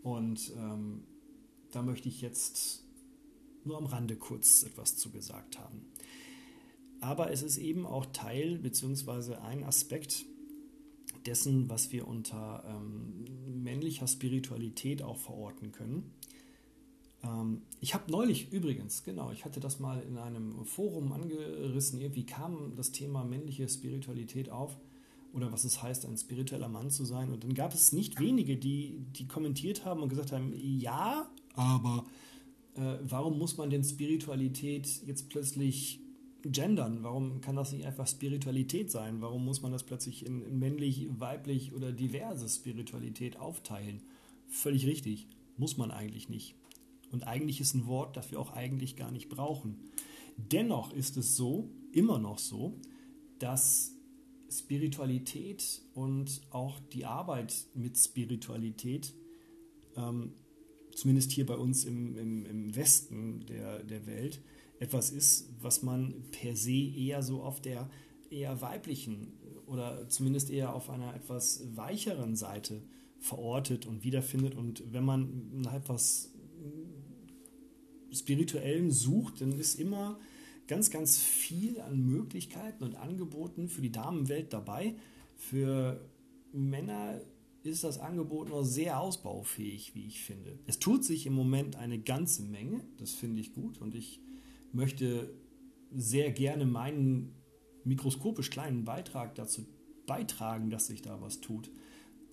Und 0.02 0.52
ähm, 0.56 1.02
da 1.72 1.82
möchte 1.82 2.08
ich 2.08 2.20
jetzt 2.20 2.84
nur 3.64 3.76
am 3.76 3.86
Rande 3.86 4.16
kurz 4.16 4.62
etwas 4.62 4.96
zu 4.96 5.10
gesagt 5.10 5.58
haben. 5.58 5.84
Aber 7.00 7.30
es 7.30 7.42
ist 7.42 7.58
eben 7.58 7.86
auch 7.86 8.06
Teil 8.06 8.58
bzw. 8.58 9.34
ein 9.34 9.62
Aspekt 9.64 10.24
dessen, 11.26 11.68
was 11.68 11.92
wir 11.92 12.08
unter 12.08 12.64
ähm, 12.66 13.62
männlicher 13.62 14.06
Spiritualität 14.06 15.02
auch 15.02 15.18
verorten 15.18 15.72
können. 15.72 16.12
Ähm, 17.22 17.62
ich 17.80 17.94
habe 17.94 18.10
neulich 18.10 18.52
übrigens, 18.52 19.04
genau, 19.04 19.30
ich 19.32 19.44
hatte 19.44 19.60
das 19.60 19.78
mal 19.78 20.00
in 20.02 20.18
einem 20.18 20.64
Forum 20.64 21.12
angerissen, 21.12 22.00
irgendwie 22.00 22.26
kam 22.26 22.74
das 22.76 22.92
Thema 22.92 23.24
männliche 23.24 23.68
Spiritualität 23.68 24.50
auf 24.50 24.76
oder 25.32 25.52
was 25.52 25.64
es 25.64 25.82
heißt, 25.82 26.06
ein 26.06 26.16
spiritueller 26.16 26.68
Mann 26.68 26.90
zu 26.90 27.04
sein. 27.04 27.30
Und 27.30 27.44
dann 27.44 27.54
gab 27.54 27.74
es 27.74 27.92
nicht 27.92 28.18
wenige, 28.18 28.56
die, 28.56 28.98
die 29.16 29.26
kommentiert 29.26 29.84
haben 29.84 30.02
und 30.02 30.08
gesagt 30.08 30.32
haben, 30.32 30.52
ja, 30.56 31.28
aber 31.54 32.06
äh, 32.74 32.98
warum 33.02 33.38
muss 33.38 33.56
man 33.56 33.70
denn 33.70 33.84
Spiritualität 33.84 35.02
jetzt 35.06 35.28
plötzlich 35.28 36.00
gendern? 36.42 37.02
Warum 37.02 37.40
kann 37.40 37.56
das 37.56 37.72
nicht 37.72 37.84
einfach 37.84 38.06
Spiritualität 38.06 38.90
sein? 38.90 39.20
Warum 39.20 39.44
muss 39.44 39.62
man 39.62 39.72
das 39.72 39.84
plötzlich 39.84 40.24
in, 40.24 40.58
männlich, 40.58 41.08
weiblich 41.18 41.72
oder 41.72 41.92
diverse 41.92 42.48
Spiritualität 42.48 43.38
aufteilen? 43.38 44.02
Völlig 44.46 44.86
richtig, 44.86 45.26
muss 45.56 45.76
man 45.76 45.90
eigentlich 45.90 46.28
nicht. 46.28 46.54
Und 47.10 47.26
eigentlich 47.26 47.60
ist 47.60 47.74
ein 47.74 47.86
Wort, 47.86 48.16
das 48.16 48.30
wir 48.30 48.38
auch 48.38 48.52
eigentlich 48.52 48.96
gar 48.96 49.10
nicht 49.10 49.28
brauchen. 49.28 49.78
Dennoch 50.36 50.92
ist 50.92 51.16
es 51.16 51.36
so, 51.36 51.68
immer 51.92 52.18
noch 52.18 52.38
so, 52.38 52.74
dass 53.38 53.94
Spiritualität 54.50 55.82
und 55.94 56.40
auch 56.50 56.80
die 56.92 57.04
Arbeit 57.04 57.54
mit 57.74 57.96
Spiritualität, 57.96 59.14
ähm, 59.96 60.32
zumindest 60.94 61.32
hier 61.32 61.46
bei 61.46 61.56
uns 61.56 61.84
im, 61.84 62.16
im, 62.16 62.46
im 62.46 62.76
Westen 62.76 63.46
der, 63.46 63.82
der 63.82 64.06
Welt, 64.06 64.40
etwas 64.80 65.10
ist, 65.10 65.50
was 65.60 65.82
man 65.82 66.14
per 66.30 66.56
se 66.56 66.72
eher 66.72 67.22
so 67.22 67.42
auf 67.42 67.60
der 67.60 67.90
eher 68.30 68.60
weiblichen 68.60 69.32
oder 69.66 70.08
zumindest 70.08 70.50
eher 70.50 70.74
auf 70.74 70.90
einer 70.90 71.14
etwas 71.14 71.62
weicheren 71.76 72.36
Seite 72.36 72.82
verortet 73.18 73.86
und 73.86 74.04
wiederfindet. 74.04 74.54
Und 74.54 74.82
wenn 74.92 75.04
man 75.04 75.60
nach 75.60 75.74
etwas 75.74 76.32
Spirituellem 78.12 78.90
sucht, 78.90 79.40
dann 79.40 79.52
ist 79.52 79.78
immer 79.78 80.18
ganz, 80.68 80.90
ganz 80.90 81.18
viel 81.18 81.80
an 81.80 82.06
Möglichkeiten 82.06 82.84
und 82.84 82.94
Angeboten 82.94 83.68
für 83.68 83.80
die 83.80 83.90
Damenwelt 83.90 84.52
dabei. 84.52 84.94
Für 85.34 86.00
Männer 86.52 87.20
ist 87.62 87.84
das 87.84 87.98
Angebot 87.98 88.50
noch 88.50 88.62
sehr 88.62 89.00
ausbaufähig, 89.00 89.94
wie 89.94 90.06
ich 90.06 90.20
finde. 90.20 90.58
Es 90.66 90.78
tut 90.78 91.04
sich 91.04 91.26
im 91.26 91.32
Moment 91.32 91.76
eine 91.76 91.98
ganze 91.98 92.42
Menge, 92.42 92.84
das 92.98 93.12
finde 93.12 93.40
ich 93.40 93.52
gut 93.52 93.80
und 93.80 93.94
ich 93.94 94.20
möchte 94.72 95.34
sehr 95.92 96.30
gerne 96.30 96.66
meinen 96.66 97.34
mikroskopisch 97.84 98.50
kleinen 98.50 98.84
Beitrag 98.84 99.34
dazu 99.34 99.66
beitragen, 100.06 100.70
dass 100.70 100.86
sich 100.86 101.02
da 101.02 101.20
was 101.20 101.40
tut. 101.40 101.70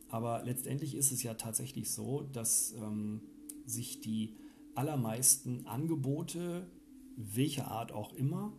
Aber 0.09 0.43
letztendlich 0.43 0.95
ist 0.95 1.11
es 1.11 1.23
ja 1.23 1.33
tatsächlich 1.33 1.89
so, 1.89 2.21
dass 2.33 2.73
ähm, 2.73 3.21
sich 3.65 4.01
die 4.01 4.35
allermeisten 4.75 5.65
Angebote, 5.65 6.67
welcher 7.15 7.69
Art 7.69 7.91
auch 7.91 8.13
immer, 8.13 8.53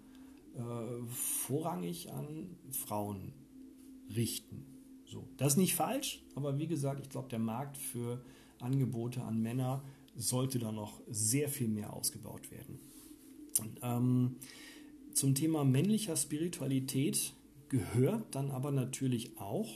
äh, 0.55 1.07
vorrangig 1.09 2.13
an 2.13 2.57
Frauen 2.71 3.33
richten. 4.15 4.65
So, 5.07 5.29
das 5.37 5.53
ist 5.53 5.59
nicht 5.59 5.75
falsch, 5.75 6.25
aber 6.35 6.59
wie 6.59 6.67
gesagt, 6.67 7.01
ich 7.01 7.09
glaube, 7.09 7.29
der 7.29 7.39
Markt 7.39 7.77
für 7.77 8.25
Angebote 8.61 9.23
an 9.23 9.41
Männer 9.41 9.85
sollte 10.17 10.59
da 10.59 10.73
noch 10.73 11.01
sehr 11.09 11.49
viel 11.49 11.69
mehr 11.69 11.93
ausgebaut 11.93 12.51
werden. 12.51 12.81
Und, 13.61 13.81
ähm, 13.83 14.37
zum 15.13 15.35
Thema 15.35 15.65
männlicher 15.65 16.17
Spiritualität 16.17 17.35
gehört 17.69 18.35
dann 18.35 18.51
aber 18.51 18.71
natürlich 18.71 19.39
auch 19.39 19.69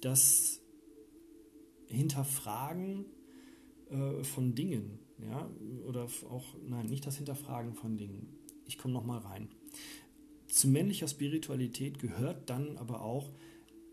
das 0.00 0.60
Hinterfragen 1.86 3.04
äh, 3.90 4.24
von 4.24 4.54
Dingen. 4.54 4.98
Ja? 5.28 5.50
Oder 5.86 6.04
auch, 6.30 6.44
nein, 6.66 6.86
nicht 6.86 7.06
das 7.06 7.16
Hinterfragen 7.16 7.74
von 7.74 7.96
Dingen. 7.96 8.28
Ich 8.66 8.78
komme 8.78 8.94
nochmal 8.94 9.20
rein. 9.20 9.48
Zu 10.48 10.68
männlicher 10.68 11.08
Spiritualität 11.08 11.98
gehört 11.98 12.50
dann 12.50 12.76
aber 12.76 13.02
auch 13.02 13.32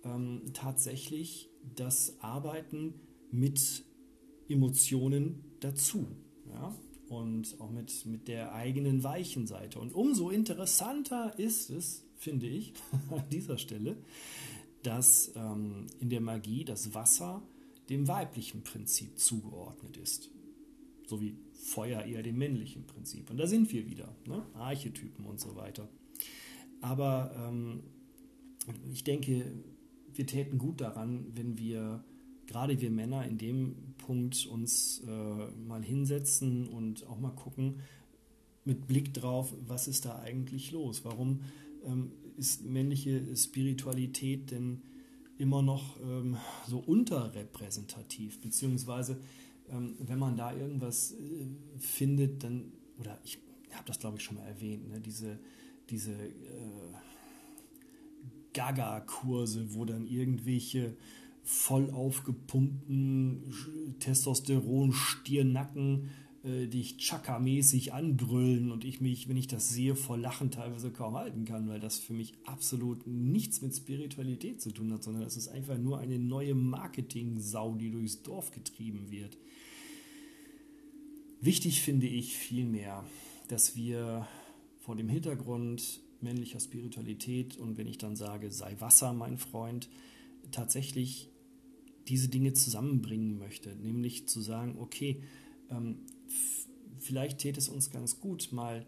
ähm, 0.04 0.44
tatsächlich 0.54 1.50
das 1.76 2.18
Arbeiten 2.22 2.94
mit 3.32 3.84
Emotionen 4.48 5.44
dazu. 5.60 6.08
Ja? 6.48 6.76
Und 7.08 7.60
auch 7.60 7.72
mit, 7.72 8.06
mit 8.06 8.28
der 8.28 8.54
eigenen 8.54 9.04
weichen 9.04 9.48
Seite. 9.48 9.80
Und 9.80 9.94
umso 9.94 10.30
interessanter 10.30 11.38
ist 11.40 11.70
es, 11.70 12.06
finde 12.18 12.48
ich, 12.48 12.74
an 13.10 13.24
dieser 13.32 13.58
Stelle, 13.58 13.98
dass 14.84 15.32
ähm, 15.36 15.88
in 16.00 16.10
der 16.10 16.22
Magie 16.22 16.64
das 16.64 16.94
Wasser 16.94 17.42
dem 17.90 18.08
weiblichen 18.08 18.64
Prinzip 18.64 19.18
zugeordnet 19.20 19.98
ist. 19.98 20.30
So 21.10 21.20
wie 21.22 21.36
Feuer 21.54 22.04
eher 22.04 22.22
dem 22.22 22.38
männlichen 22.38 22.86
Prinzip. 22.86 23.32
Und 23.32 23.38
da 23.38 23.48
sind 23.48 23.72
wir 23.74 23.90
wieder, 23.90 24.16
ne? 24.28 24.46
Archetypen 24.54 25.26
und 25.26 25.40
so 25.40 25.56
weiter. 25.56 25.90
Aber 26.82 27.32
ähm, 27.36 27.82
ich 28.94 29.04
denke, 29.04 29.44
wir 30.14 30.28
täten 30.28 30.60
gut 30.60 30.82
daran, 30.82 31.26
wenn 31.34 31.58
wir, 31.58 32.04
gerade 32.46 32.80
wir 32.80 32.92
Männer, 32.92 33.26
in 33.26 33.40
dem 33.40 33.76
Punkt 33.98 34.46
uns 34.46 35.04
äh, 35.08 35.52
mal 35.68 35.84
hinsetzen 35.84 36.68
und 36.68 37.08
auch 37.08 37.20
mal 37.20 37.32
gucken, 37.32 37.80
mit 38.66 38.88
Blick 38.88 39.14
drauf, 39.14 39.54
was 39.66 39.88
ist 39.88 40.06
da 40.06 40.20
eigentlich 40.20 40.72
los? 40.72 41.04
Warum 41.06 41.42
ähm, 41.86 42.12
ist 42.38 42.64
männliche 42.64 43.36
Spiritualität 43.36 44.52
denn 44.52 44.84
immer 45.40 45.62
noch 45.62 46.00
ähm, 46.02 46.38
so 46.68 46.78
unterrepräsentativ, 46.78 48.42
beziehungsweise 48.42 49.20
ähm, 49.72 49.96
wenn 50.00 50.20
man 50.20 50.38
da 50.38 50.54
irgendwas 50.54 51.14
äh, 51.14 51.48
findet, 51.78 52.44
dann, 52.44 52.72
oder 53.00 53.20
ich 53.24 53.40
habe 53.74 53.86
das 53.86 54.00
glaube 54.00 54.18
ich 54.18 54.24
schon 54.24 54.38
mal 54.38 54.46
erwähnt, 54.46 54.90
ne, 54.90 55.00
diese, 55.00 55.40
diese 55.90 56.14
äh, 56.14 56.96
Gaga-Kurse, 58.54 59.74
wo 59.74 59.86
dann 59.86 60.06
irgendwelche 60.08 60.96
voll 61.44 61.92
aufgepumpten 61.92 63.54
Testosteron-Stirnacken 64.00 66.10
äh, 66.44 66.68
dich 66.68 66.98
Chaka-mäßig 66.98 67.94
anbrüllen 67.94 68.72
und 68.72 68.86
ich 68.86 69.02
mich, 69.02 69.28
wenn 69.28 69.36
ich 69.36 69.48
das 69.48 69.70
sehe, 69.70 69.96
vor 69.96 70.16
Lachen 70.18 70.52
teilweise 70.52 70.92
kaum 70.92 71.16
halten 71.16 71.46
kann, 71.46 71.68
weil 71.68 71.80
das 71.80 71.98
für 72.00 72.14
mich 72.14 72.36
absolut 72.46 73.08
nichts 73.08 73.62
mit 73.62 73.76
Spiritualität 73.76 74.62
zu 74.62 74.72
tun 74.72 74.94
hat, 74.94 75.04
sondern 75.04 75.24
es 75.24 75.36
ist 75.38 75.48
einfach 75.50 75.78
nur 75.78 76.00
eine 76.00 76.20
neue 76.20 76.56
Marketing-Sau, 76.56 77.76
die 77.76 77.92
durchs 77.92 78.22
Dorf 78.22 78.52
getrieben 78.52 79.10
wird. 79.10 79.38
Wichtig 81.42 81.82
finde 81.82 82.06
ich 82.06 82.36
vielmehr, 82.36 83.06
dass 83.48 83.78
wir 83.78 84.28
vor 84.80 84.98
dem 84.98 85.08
Hintergrund 85.08 86.02
männlicher 86.20 86.60
Spiritualität 86.60 87.58
und 87.58 87.78
wenn 87.78 87.88
ich 87.88 87.98
dann 87.98 88.18
sage, 88.18 88.52
sei 88.52 88.76
Wasser, 88.80 89.14
mein 89.14 89.38
Freund, 89.38 89.90
tatsächlich 90.52 91.30
diese 92.10 92.28
Dinge 92.28 92.52
zusammenbringen 92.52 93.38
möchte, 93.38 93.74
nämlich 93.74 94.28
zu 94.28 94.42
sagen, 94.42 94.76
okay, 94.80 95.24
ähm, 95.70 96.00
vielleicht 97.00 97.40
täte 97.40 97.60
es 97.60 97.70
uns 97.70 97.90
ganz 97.90 98.20
gut, 98.20 98.52
mal 98.52 98.86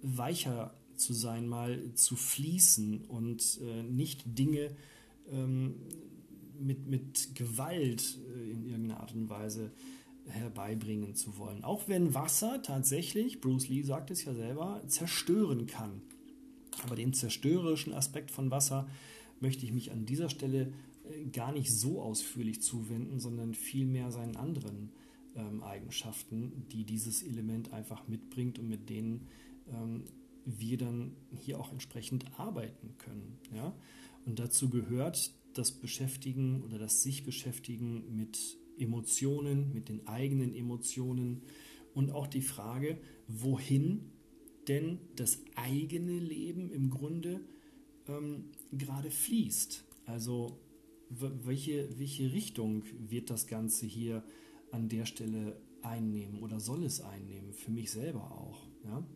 weicher 0.00 0.74
zu 0.94 1.12
sein, 1.12 1.46
mal 1.46 1.92
zu 1.92 2.16
fließen 2.16 3.02
und 3.02 3.60
äh, 3.62 3.82
nicht 3.82 4.22
Dinge 4.24 4.74
ähm, 5.30 5.74
mit, 6.58 6.86
mit 6.86 7.34
Gewalt 7.34 8.18
äh, 8.34 8.50
in 8.50 8.64
irgendeiner 8.64 9.00
Art 9.00 9.14
und 9.14 9.28
Weise 9.28 9.72
herbeibringen 10.28 11.14
zu 11.14 11.38
wollen. 11.38 11.64
Auch 11.64 11.88
wenn 11.88 12.14
Wasser 12.14 12.62
tatsächlich, 12.62 13.40
Bruce 13.40 13.68
Lee 13.68 13.82
sagt 13.82 14.10
es 14.10 14.24
ja 14.24 14.34
selber, 14.34 14.82
zerstören 14.86 15.66
kann. 15.66 16.02
Aber 16.84 16.96
dem 16.96 17.12
zerstörerischen 17.12 17.92
Aspekt 17.92 18.30
von 18.30 18.50
Wasser 18.50 18.88
möchte 19.40 19.64
ich 19.64 19.72
mich 19.72 19.92
an 19.92 20.06
dieser 20.06 20.28
Stelle 20.28 20.72
äh, 21.04 21.26
gar 21.26 21.52
nicht 21.52 21.72
so 21.72 22.02
ausführlich 22.02 22.62
zuwenden, 22.62 23.20
sondern 23.20 23.54
vielmehr 23.54 24.10
seinen 24.10 24.36
anderen 24.36 24.90
ähm, 25.34 25.62
Eigenschaften, 25.62 26.66
die 26.72 26.84
dieses 26.84 27.22
Element 27.22 27.72
einfach 27.72 28.08
mitbringt 28.08 28.58
und 28.58 28.68
mit 28.68 28.88
denen 28.88 29.28
ähm, 29.72 30.04
wir 30.44 30.78
dann 30.78 31.16
hier 31.32 31.58
auch 31.58 31.72
entsprechend 31.72 32.38
arbeiten 32.38 32.94
können. 32.98 33.38
Ja? 33.54 33.74
Und 34.24 34.38
dazu 34.38 34.70
gehört 34.70 35.32
das 35.54 35.72
Beschäftigen 35.72 36.62
oder 36.62 36.78
das 36.78 37.02
sich 37.02 37.24
beschäftigen 37.24 38.16
mit 38.16 38.58
Emotionen, 38.78 39.72
mit 39.72 39.88
den 39.88 40.06
eigenen 40.06 40.54
Emotionen 40.54 41.42
und 41.94 42.10
auch 42.10 42.26
die 42.26 42.42
Frage, 42.42 42.98
wohin 43.28 44.10
denn 44.68 44.98
das 45.16 45.40
eigene 45.54 46.18
Leben 46.18 46.70
im 46.70 46.90
Grunde 46.90 47.40
ähm, 48.08 48.46
gerade 48.72 49.10
fließt. 49.10 49.84
Also 50.04 50.58
welche, 51.08 51.98
welche 51.98 52.32
Richtung 52.32 52.84
wird 53.08 53.30
das 53.30 53.46
Ganze 53.46 53.86
hier 53.86 54.24
an 54.72 54.88
der 54.88 55.06
Stelle 55.06 55.56
einnehmen 55.82 56.40
oder 56.40 56.58
soll 56.58 56.84
es 56.84 57.00
einnehmen, 57.00 57.52
für 57.52 57.70
mich 57.70 57.90
selber 57.90 58.32
auch. 58.32 58.66
Ja? 58.84 59.06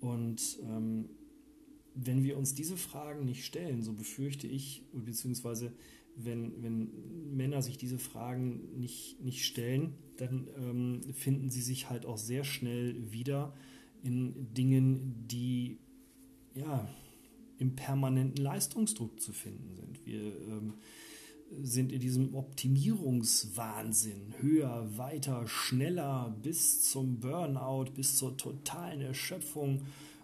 Und 0.00 0.58
ähm, 0.62 1.08
wenn 1.94 2.24
wir 2.24 2.36
uns 2.36 2.54
diese 2.54 2.76
Fragen 2.76 3.24
nicht 3.24 3.44
stellen, 3.44 3.82
so 3.82 3.92
befürchte 3.92 4.46
ich, 4.46 4.82
beziehungsweise 4.92 5.72
wenn, 6.16 6.62
wenn 6.62 7.36
Männer 7.36 7.62
sich 7.62 7.76
diese 7.76 7.98
Fragen 7.98 8.78
nicht, 8.78 9.20
nicht 9.20 9.44
stellen, 9.44 9.94
dann 10.16 10.48
ähm, 10.56 11.00
finden 11.12 11.50
sie 11.50 11.62
sich 11.62 11.90
halt 11.90 12.06
auch 12.06 12.18
sehr 12.18 12.44
schnell 12.44 13.12
wieder 13.12 13.54
in 14.02 14.54
Dingen, 14.54 15.26
die 15.26 15.78
ja 16.54 16.88
im 17.58 17.74
permanenten 17.74 18.42
Leistungsdruck 18.42 19.20
zu 19.20 19.32
finden 19.32 19.74
sind. 19.74 20.06
Wir 20.06 20.22
ähm, 20.22 20.74
sind 21.62 21.92
in 21.92 22.00
diesem 22.00 22.34
Optimierungswahnsinn 22.34 24.34
höher, 24.40 24.96
weiter, 24.96 25.46
schneller 25.46 26.36
bis 26.42 26.90
zum 26.90 27.20
Burnout, 27.20 27.92
bis 27.94 28.16
zur 28.16 28.36
totalen 28.36 29.00
Erschöpfung. 29.00 29.82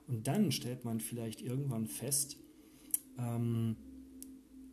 Und 0.08 0.26
dann 0.26 0.50
stellt 0.50 0.84
man 0.84 1.00
vielleicht 1.00 1.40
irgendwann 1.40 1.86
fest, 1.86 2.36
ähm, 3.18 3.76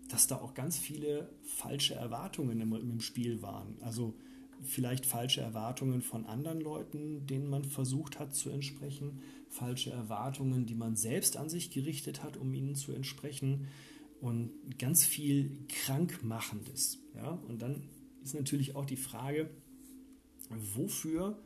dass 0.10 0.28
da 0.28 0.38
auch 0.38 0.54
ganz 0.54 0.78
viele 0.78 1.30
falsche 1.44 1.96
Erwartungen 1.96 2.62
im, 2.62 2.74
im 2.74 3.02
Spiel 3.02 3.42
waren. 3.42 3.78
Also 3.82 4.14
vielleicht 4.64 5.06
falsche 5.06 5.42
Erwartungen 5.42 6.02
von 6.02 6.26
anderen 6.26 6.62
Leuten, 6.62 7.26
denen 7.28 7.50
man 7.50 7.64
versucht 7.64 8.20
hat 8.20 8.36
zu 8.36 8.50
entsprechen, 8.50 9.20
falsche 9.50 9.92
Erwartungen, 9.92 10.66
die 10.66 10.76
man 10.76 10.96
selbst 10.96 11.38
an 11.38 11.50
sich 11.50 11.72
gerichtet 11.72 12.24
hat, 12.24 12.38
um 12.38 12.54
ihnen 12.54 12.76
zu 12.76 12.92
entsprechen 12.92 13.68
und 14.22 14.52
ganz 14.80 15.06
viel 15.06 15.52
Krankmachendes. 15.68 17.00
Ja? 17.16 17.32
Und 17.48 17.62
dann 17.62 17.84
ist 18.24 18.34
natürlich 18.34 18.76
auch 18.76 18.86
die 18.86 18.98
Frage, 18.98 19.50
wofür 20.50 21.38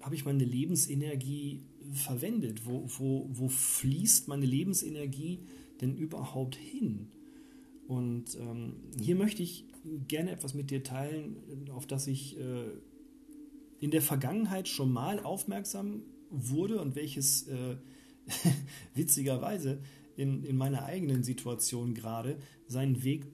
habe 0.00 0.14
ich 0.14 0.24
meine 0.24 0.44
Lebensenergie 0.44 1.62
verwendet? 1.92 2.66
Wo, 2.66 2.84
wo, 2.98 3.28
wo 3.30 3.48
fließt 3.48 4.28
meine 4.28 4.46
Lebensenergie 4.46 5.40
denn 5.80 5.96
überhaupt 5.96 6.56
hin? 6.56 7.10
Und 7.86 8.36
ähm, 8.38 8.76
hier 9.00 9.16
möchte 9.16 9.42
ich 9.42 9.66
gerne 10.08 10.30
etwas 10.30 10.54
mit 10.54 10.70
dir 10.70 10.82
teilen, 10.82 11.68
auf 11.70 11.86
das 11.86 12.06
ich 12.06 12.38
äh, 12.38 12.70
in 13.80 13.90
der 13.90 14.02
Vergangenheit 14.02 14.68
schon 14.68 14.92
mal 14.92 15.20
aufmerksam 15.20 16.02
wurde 16.30 16.80
und 16.80 16.96
welches 16.96 17.46
äh, 17.48 17.76
witzigerweise 18.94 19.80
in, 20.16 20.44
in 20.44 20.56
meiner 20.56 20.84
eigenen 20.84 21.22
Situation 21.22 21.94
gerade 21.94 22.38
seinen 22.66 23.04
Weg 23.04 23.26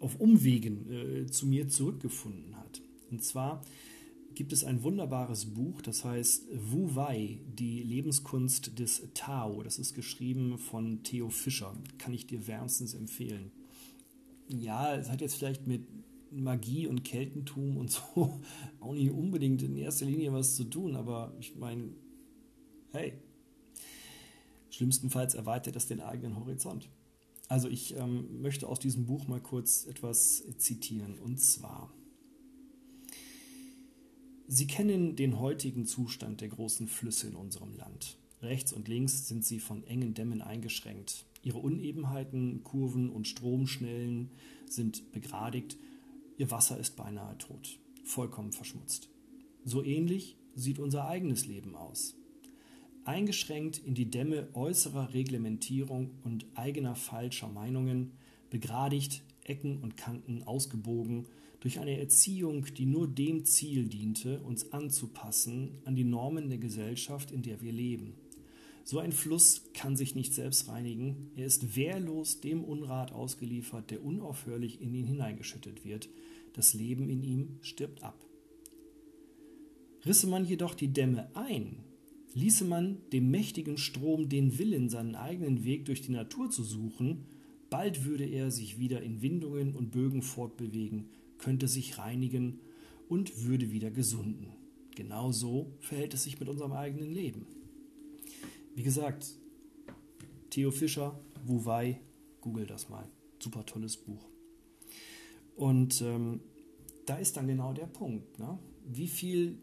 auf 0.00 0.20
Umwegen 0.20 0.90
äh, 0.90 1.26
zu 1.26 1.46
mir 1.46 1.68
zurückgefunden 1.68 2.56
hat. 2.56 2.80
Und 3.10 3.22
zwar 3.22 3.62
gibt 4.34 4.52
es 4.52 4.64
ein 4.64 4.82
wunderbares 4.82 5.46
Buch, 5.46 5.82
das 5.82 6.04
heißt 6.04 6.46
Wu 6.54 6.94
Wei, 6.94 7.40
die 7.58 7.82
Lebenskunst 7.82 8.78
des 8.78 9.02
Tao. 9.12 9.62
Das 9.62 9.78
ist 9.78 9.94
geschrieben 9.94 10.58
von 10.58 11.02
Theo 11.02 11.28
Fischer. 11.28 11.74
Kann 11.98 12.14
ich 12.14 12.26
dir 12.26 12.46
wärmstens 12.46 12.94
empfehlen. 12.94 13.50
Ja, 14.48 14.94
es 14.94 15.10
hat 15.10 15.20
jetzt 15.20 15.34
vielleicht 15.36 15.66
mit 15.66 15.86
Magie 16.30 16.86
und 16.86 17.04
Keltentum 17.04 17.76
und 17.76 17.90
so 17.90 18.40
auch 18.80 18.92
nicht 18.92 19.10
unbedingt 19.10 19.62
in 19.62 19.76
erster 19.76 20.06
Linie 20.06 20.32
was 20.32 20.56
zu 20.56 20.64
tun, 20.64 20.96
aber 20.96 21.34
ich 21.38 21.56
meine, 21.56 21.90
hey, 22.92 23.14
schlimmstenfalls 24.70 25.34
erweitert 25.34 25.76
das 25.76 25.86
den 25.86 26.00
eigenen 26.00 26.38
Horizont. 26.38 26.88
Also 27.48 27.68
ich 27.68 27.96
ähm, 27.96 28.42
möchte 28.42 28.68
aus 28.68 28.78
diesem 28.78 29.06
Buch 29.06 29.26
mal 29.26 29.40
kurz 29.40 29.86
etwas 29.86 30.44
zitieren 30.58 31.18
und 31.18 31.38
zwar 31.38 31.92
Sie 34.50 34.66
kennen 34.66 35.14
den 35.14 35.38
heutigen 35.38 35.84
Zustand 35.84 36.40
der 36.40 36.48
großen 36.48 36.88
Flüsse 36.88 37.26
in 37.26 37.34
unserem 37.34 37.76
Land. 37.76 38.16
Rechts 38.40 38.72
und 38.72 38.88
links 38.88 39.28
sind 39.28 39.44
sie 39.44 39.60
von 39.60 39.84
engen 39.84 40.14
Dämmen 40.14 40.40
eingeschränkt. 40.40 41.26
Ihre 41.42 41.58
Unebenheiten, 41.58 42.62
Kurven 42.64 43.10
und 43.10 43.28
Stromschnellen 43.28 44.30
sind 44.66 45.12
begradigt. 45.12 45.78
Ihr 46.36 46.50
Wasser 46.50 46.78
ist 46.78 46.96
beinahe 46.96 47.36
tot, 47.38 47.78
vollkommen 48.04 48.52
verschmutzt. 48.52 49.08
So 49.64 49.82
ähnlich 49.82 50.36
sieht 50.54 50.78
unser 50.78 51.08
eigenes 51.08 51.46
Leben 51.46 51.74
aus. 51.74 52.14
Eingeschränkt 53.04 53.78
in 53.78 53.94
die 53.94 54.10
Dämme 54.10 54.48
äußerer 54.54 55.14
Reglementierung 55.14 56.10
und 56.24 56.46
eigener 56.54 56.94
falscher 56.94 57.48
Meinungen, 57.48 58.12
begradigt, 58.50 59.22
Ecken 59.44 59.78
und 59.78 59.96
Kanten 59.96 60.42
ausgebogen, 60.42 61.26
durch 61.60 61.80
eine 61.80 61.98
Erziehung, 61.98 62.66
die 62.76 62.86
nur 62.86 63.08
dem 63.08 63.44
Ziel 63.44 63.88
diente, 63.88 64.40
uns 64.40 64.72
anzupassen 64.72 65.78
an 65.84 65.96
die 65.96 66.04
Normen 66.04 66.48
der 66.48 66.58
Gesellschaft, 66.58 67.30
in 67.32 67.42
der 67.42 67.60
wir 67.60 67.72
leben. 67.72 68.14
So 68.90 69.00
ein 69.00 69.12
Fluss 69.12 69.64
kann 69.74 69.96
sich 69.96 70.14
nicht 70.14 70.32
selbst 70.32 70.66
reinigen, 70.68 71.30
er 71.36 71.44
ist 71.44 71.76
wehrlos 71.76 72.40
dem 72.40 72.64
Unrat 72.64 73.12
ausgeliefert, 73.12 73.90
der 73.90 74.02
unaufhörlich 74.02 74.80
in 74.80 74.94
ihn 74.94 75.04
hineingeschüttet 75.04 75.84
wird, 75.84 76.08
das 76.54 76.72
Leben 76.72 77.10
in 77.10 77.22
ihm 77.22 77.58
stirbt 77.60 78.02
ab. 78.02 78.24
Risse 80.06 80.26
man 80.26 80.46
jedoch 80.46 80.72
die 80.72 80.88
Dämme 80.88 81.28
ein, 81.36 81.84
ließe 82.32 82.64
man 82.64 82.96
dem 83.12 83.30
mächtigen 83.30 83.76
Strom 83.76 84.30
den 84.30 84.58
Willen, 84.58 84.88
seinen 84.88 85.16
eigenen 85.16 85.64
Weg 85.64 85.84
durch 85.84 86.00
die 86.00 86.12
Natur 86.12 86.48
zu 86.48 86.62
suchen, 86.62 87.26
bald 87.68 88.06
würde 88.06 88.24
er 88.24 88.50
sich 88.50 88.78
wieder 88.78 89.02
in 89.02 89.20
Windungen 89.20 89.74
und 89.74 89.90
Bögen 89.90 90.22
fortbewegen, 90.22 91.10
könnte 91.36 91.68
sich 91.68 91.98
reinigen 91.98 92.60
und 93.06 93.44
würde 93.44 93.70
wieder 93.70 93.90
gesunden. 93.90 94.46
Genauso 94.94 95.74
verhält 95.78 96.14
es 96.14 96.24
sich 96.24 96.40
mit 96.40 96.48
unserem 96.48 96.72
eigenen 96.72 97.12
Leben. 97.12 97.57
Wie 98.78 98.84
gesagt, 98.84 99.26
Theo 100.50 100.70
Fischer, 100.70 101.18
Wu 101.44 101.64
Wei, 101.64 102.00
google 102.40 102.64
das 102.64 102.88
mal. 102.88 103.08
Super 103.40 103.66
tolles 103.66 103.96
Buch. 103.96 104.24
Und 105.56 106.00
ähm, 106.00 106.42
da 107.04 107.16
ist 107.16 107.36
dann 107.36 107.48
genau 107.48 107.72
der 107.72 107.88
Punkt. 107.88 108.38
Ne? 108.38 108.56
Wie 108.86 109.08
viel 109.08 109.58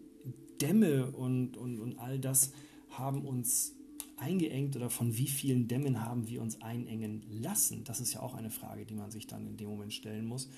Dämme 0.60 1.12
und, 1.12 1.56
und, 1.56 1.80
und 1.80 1.98
all 1.98 2.20
das 2.20 2.52
haben 2.90 3.24
uns 3.24 3.74
eingeengt 4.18 4.76
oder 4.76 4.90
von 4.90 5.16
wie 5.18 5.28
vielen 5.28 5.70
Dämmen 5.70 6.04
haben 6.04 6.28
wir 6.28 6.42
uns 6.42 6.62
einengen 6.62 7.24
lassen? 7.30 7.86
Das 7.86 8.02
ist 8.02 8.16
ja 8.16 8.20
auch 8.20 8.36
eine 8.36 8.50
Frage, 8.50 8.86
die 8.86 8.96
man 8.96 9.12
sich 9.12 9.28
dann 9.28 9.48
in 9.48 9.56
dem 9.56 9.70
Moment 9.70 9.94
stellen 9.94 10.26
muss. 10.26 10.50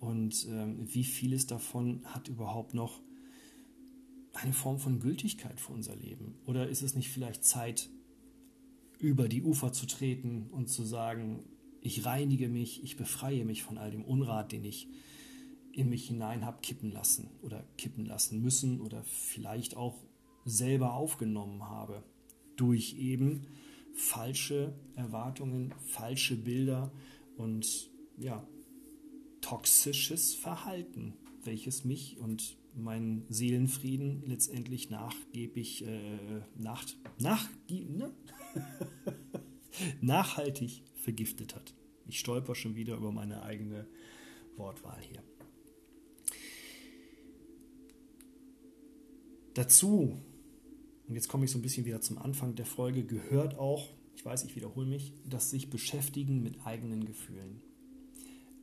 Und 0.00 0.48
ähm, 0.50 0.80
wie 0.92 1.04
vieles 1.04 1.46
davon 1.46 2.00
hat 2.06 2.26
überhaupt 2.26 2.74
noch 2.74 2.98
eine 4.32 4.52
Form 4.52 4.80
von 4.80 4.98
Gültigkeit 4.98 5.60
für 5.60 5.72
unser 5.72 5.94
Leben? 5.94 6.34
Oder 6.44 6.68
ist 6.68 6.82
es 6.82 6.96
nicht 6.96 7.10
vielleicht 7.10 7.44
Zeit, 7.44 7.88
über 9.00 9.28
die 9.28 9.42
Ufer 9.42 9.72
zu 9.72 9.86
treten 9.86 10.48
und 10.50 10.68
zu 10.68 10.84
sagen, 10.84 11.44
ich 11.80 12.04
reinige 12.04 12.48
mich, 12.48 12.84
ich 12.84 12.96
befreie 12.96 13.44
mich 13.44 13.62
von 13.62 13.78
all 13.78 13.90
dem 13.90 14.04
Unrat, 14.04 14.52
den 14.52 14.64
ich 14.64 14.88
in 15.72 15.88
mich 15.88 16.06
hinein 16.06 16.44
habe 16.44 16.60
kippen 16.60 16.92
lassen 16.92 17.30
oder 17.42 17.64
kippen 17.78 18.04
lassen 18.04 18.42
müssen 18.42 18.80
oder 18.80 19.02
vielleicht 19.04 19.76
auch 19.76 19.96
selber 20.44 20.94
aufgenommen 20.94 21.62
habe 21.62 22.02
durch 22.56 22.96
eben 22.98 23.46
falsche 23.94 24.74
Erwartungen, 24.94 25.72
falsche 25.86 26.36
Bilder 26.36 26.92
und 27.36 27.90
ja, 28.18 28.46
toxisches 29.40 30.34
Verhalten, 30.34 31.14
welches 31.44 31.84
mich 31.84 32.18
und 32.18 32.56
meinen 32.76 33.24
Seelenfrieden 33.28 34.22
letztendlich 34.26 34.90
nachgebig, 34.90 35.86
äh, 35.86 36.42
nach, 36.56 36.84
nach, 37.18 37.48
ne? 37.68 38.12
nachhaltig 40.00 40.82
vergiftet 40.94 41.54
hat. 41.54 41.74
Ich 42.06 42.18
stolper 42.18 42.54
schon 42.54 42.74
wieder 42.74 42.96
über 42.96 43.12
meine 43.12 43.42
eigene 43.42 43.86
Wortwahl 44.56 45.00
hier. 45.00 45.22
Dazu, 49.54 50.16
und 51.08 51.14
jetzt 51.14 51.28
komme 51.28 51.44
ich 51.44 51.50
so 51.50 51.58
ein 51.58 51.62
bisschen 51.62 51.84
wieder 51.84 52.00
zum 52.00 52.18
Anfang 52.18 52.54
der 52.54 52.66
Folge, 52.66 53.04
gehört 53.04 53.58
auch, 53.58 53.88
ich 54.14 54.24
weiß, 54.24 54.44
ich 54.44 54.54
wiederhole 54.54 54.86
mich, 54.86 55.12
das 55.28 55.50
sich 55.50 55.70
beschäftigen 55.70 56.42
mit 56.42 56.64
eigenen 56.64 57.04
Gefühlen. 57.04 57.60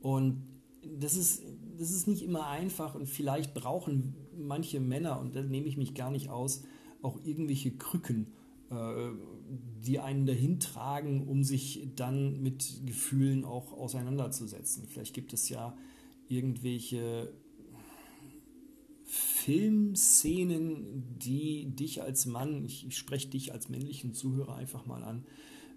Und 0.00 0.42
das 0.82 1.16
ist, 1.16 1.42
das 1.76 1.90
ist 1.90 2.06
nicht 2.06 2.22
immer 2.22 2.46
einfach 2.46 2.94
und 2.94 3.06
vielleicht 3.06 3.54
brauchen 3.54 4.14
manche 4.36 4.80
Männer, 4.80 5.20
und 5.20 5.34
da 5.34 5.42
nehme 5.42 5.66
ich 5.66 5.76
mich 5.76 5.94
gar 5.94 6.10
nicht 6.10 6.30
aus, 6.30 6.62
auch 7.02 7.20
irgendwelche 7.24 7.76
Krücken, 7.76 8.32
die 8.70 9.98
einen 9.98 10.26
dahin 10.26 10.60
tragen, 10.60 11.26
um 11.26 11.42
sich 11.42 11.88
dann 11.96 12.42
mit 12.42 12.82
Gefühlen 12.84 13.44
auch 13.44 13.72
auseinanderzusetzen. 13.72 14.86
Vielleicht 14.88 15.14
gibt 15.14 15.32
es 15.32 15.48
ja 15.48 15.74
irgendwelche 16.28 17.32
Filmszenen, 19.04 21.16
die 21.18 21.74
dich 21.74 22.02
als 22.02 22.26
Mann, 22.26 22.66
ich, 22.66 22.86
ich 22.86 22.98
spreche 22.98 23.28
dich 23.28 23.54
als 23.54 23.70
männlichen 23.70 24.12
Zuhörer 24.12 24.56
einfach 24.56 24.84
mal 24.84 25.02
an, 25.02 25.24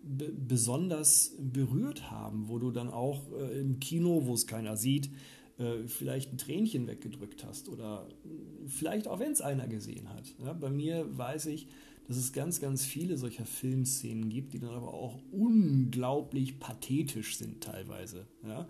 besonders 0.04 1.38
berührt 1.40 2.12
haben, 2.12 2.50
wo 2.50 2.60
du 2.60 2.72
dann 2.72 2.90
auch 2.90 3.32
äh, 3.32 3.62
im 3.62 3.80
Kino, 3.80 4.24
wo 4.26 4.34
es 4.34 4.48
keiner 4.48 4.76
sieht, 4.76 5.12
äh, 5.58 5.84
vielleicht 5.86 6.34
ein 6.34 6.38
Tränchen 6.38 6.88
weggedrückt 6.88 7.46
hast 7.46 7.70
oder 7.70 8.10
vielleicht 8.68 9.08
auch 9.08 9.20
wenn 9.20 9.32
es 9.32 9.42
einer 9.42 9.68
gesehen 9.68 10.10
hat. 10.10 10.34
Ja, 10.44 10.54
bei 10.54 10.70
mir 10.70 11.06
weiß 11.18 11.46
ich, 11.46 11.68
dass 12.08 12.18
es 12.18 12.34
ganz, 12.34 12.60
ganz 12.60 12.86
viele 12.86 13.18
solcher 13.18 13.46
Filmszenen 13.46 14.30
gibt, 14.30 14.54
die 14.54 14.60
dann 14.60 14.72
aber 14.72 14.94
auch 14.94 15.20
unglaublich 15.32 16.60
pathetisch 16.60 17.38
sind 17.38 17.62
teilweise. 17.64 18.28
Ja? 18.46 18.68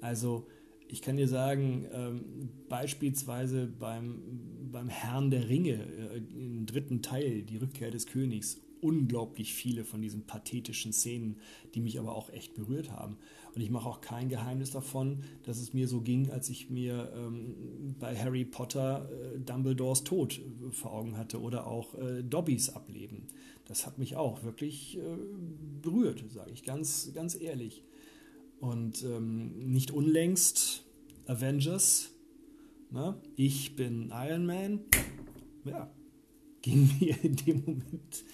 Also 0.00 0.46
ich 0.88 1.02
kann 1.02 1.16
dir 1.16 1.28
sagen, 1.28 1.86
ähm, 1.92 2.50
beispielsweise 2.68 3.66
beim, 3.66 4.22
beim 4.70 4.88
Herrn 4.88 5.30
der 5.30 5.48
Ringe 5.48 5.72
äh, 5.72 6.18
im 6.18 6.66
dritten 6.66 7.02
Teil, 7.02 7.42
die 7.42 7.56
Rückkehr 7.56 7.90
des 7.90 8.06
Königs, 8.06 8.60
unglaublich 8.84 9.54
viele 9.54 9.84
von 9.84 10.02
diesen 10.02 10.26
pathetischen 10.26 10.92
Szenen, 10.92 11.38
die 11.74 11.80
mich 11.80 11.98
aber 11.98 12.14
auch 12.14 12.30
echt 12.30 12.54
berührt 12.54 12.92
haben. 12.92 13.16
Und 13.54 13.62
ich 13.62 13.70
mache 13.70 13.88
auch 13.88 14.02
kein 14.02 14.28
Geheimnis 14.28 14.70
davon, 14.70 15.24
dass 15.44 15.58
es 15.58 15.72
mir 15.72 15.88
so 15.88 16.02
ging, 16.02 16.30
als 16.30 16.50
ich 16.50 16.68
mir 16.68 17.10
ähm, 17.16 17.94
bei 17.98 18.14
Harry 18.14 18.44
Potter 18.44 19.08
äh, 19.10 19.40
Dumbledores 19.40 20.04
Tod 20.04 20.38
äh, 20.38 20.70
vor 20.70 20.92
Augen 20.92 21.16
hatte 21.16 21.40
oder 21.40 21.66
auch 21.66 21.94
äh, 21.94 22.22
Dobbys 22.22 22.68
Ableben. 22.68 23.28
Das 23.64 23.86
hat 23.86 23.98
mich 23.98 24.16
auch 24.16 24.42
wirklich 24.42 24.98
äh, 24.98 25.00
berührt, 25.80 26.22
sage 26.28 26.50
ich 26.52 26.62
ganz, 26.62 27.10
ganz 27.14 27.40
ehrlich. 27.40 27.82
Und 28.60 29.02
ähm, 29.02 29.72
nicht 29.72 29.90
unlängst 29.92 30.84
Avengers 31.26 32.10
ne? 32.90 33.16
ich 33.36 33.76
bin 33.76 34.12
Iron 34.14 34.46
Man, 34.46 34.80
ja, 35.64 35.90
ging 36.62 36.88
mir 37.00 37.16
in 37.22 37.36
dem 37.36 37.64
Moment 37.64 38.24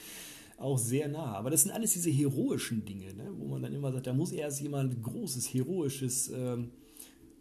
auch 0.61 0.79
sehr 0.79 1.09
nah. 1.09 1.35
Aber 1.35 1.51
das 1.51 1.62
sind 1.62 1.73
alles 1.73 1.92
diese 1.92 2.11
heroischen 2.11 2.85
Dinge, 2.85 3.14
ne? 3.14 3.31
wo 3.38 3.49
man 3.49 3.62
dann 3.62 3.75
immer 3.75 3.92
sagt, 3.92 4.07
da 4.07 4.12
muss 4.12 4.33
erst 4.33 4.61
jemand 4.61 5.03
Großes, 5.03 5.53
Heroisches 5.53 6.31
ähm, 6.35 6.70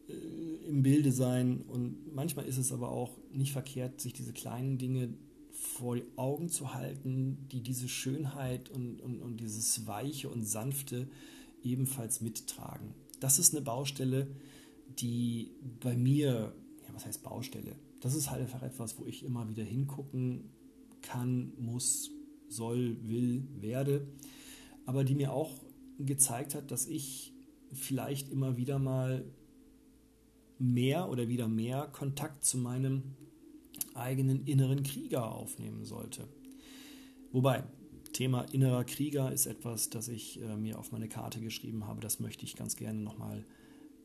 äh, 0.07 0.69
im 0.69 0.81
Bilde 0.81 1.11
sein. 1.11 1.61
Und 1.67 2.13
manchmal 2.13 2.45
ist 2.45 2.57
es 2.57 2.71
aber 2.71 2.91
auch 2.91 3.17
nicht 3.31 3.51
verkehrt, 3.51 3.99
sich 3.99 4.13
diese 4.13 4.33
kleinen 4.33 4.77
Dinge 4.77 5.13
vor 5.51 5.95
die 5.95 6.05
Augen 6.15 6.49
zu 6.49 6.73
halten, 6.73 7.47
die 7.51 7.61
diese 7.61 7.89
Schönheit 7.89 8.69
und, 8.69 9.01
und, 9.01 9.21
und 9.21 9.37
dieses 9.37 9.85
Weiche 9.85 10.29
und 10.29 10.43
Sanfte 10.43 11.09
ebenfalls 11.63 12.21
mittragen. 12.21 12.93
Das 13.19 13.37
ist 13.37 13.53
eine 13.53 13.63
Baustelle, 13.63 14.27
die 14.99 15.51
bei 15.81 15.95
mir, 15.97 16.53
ja, 16.87 16.93
was 16.93 17.05
heißt 17.05 17.23
Baustelle? 17.23 17.75
Das 17.99 18.15
ist 18.15 18.31
halt 18.31 18.41
einfach 18.41 18.63
etwas, 18.63 18.97
wo 18.97 19.05
ich 19.05 19.25
immer 19.25 19.49
wieder 19.49 19.63
hingucken 19.63 20.49
kann, 21.01 21.51
muss, 21.57 22.11
soll, 22.49 22.97
will, 23.07 23.47
werde, 23.59 24.07
aber 24.85 25.03
die 25.03 25.15
mir 25.15 25.31
auch 25.31 25.63
gezeigt 25.99 26.55
hat, 26.55 26.71
dass 26.71 26.87
ich 26.87 27.33
vielleicht 27.73 28.29
immer 28.29 28.57
wieder 28.57 28.79
mal 28.79 29.25
mehr 30.57 31.09
oder 31.09 31.27
wieder 31.27 31.47
mehr 31.47 31.87
Kontakt 31.91 32.43
zu 32.43 32.57
meinem 32.57 33.03
eigenen 33.93 34.45
inneren 34.45 34.83
Krieger 34.83 35.33
aufnehmen 35.33 35.85
sollte. 35.85 36.27
Wobei, 37.31 37.63
Thema 38.13 38.41
innerer 38.51 38.83
Krieger 38.83 39.31
ist 39.31 39.45
etwas, 39.45 39.89
das 39.89 40.07
ich 40.07 40.41
äh, 40.41 40.55
mir 40.57 40.79
auf 40.79 40.91
meine 40.91 41.07
Karte 41.07 41.39
geschrieben 41.39 41.85
habe. 41.85 42.01
Das 42.01 42.19
möchte 42.19 42.43
ich 42.43 42.55
ganz 42.55 42.75
gerne 42.75 42.99
nochmal 42.99 43.45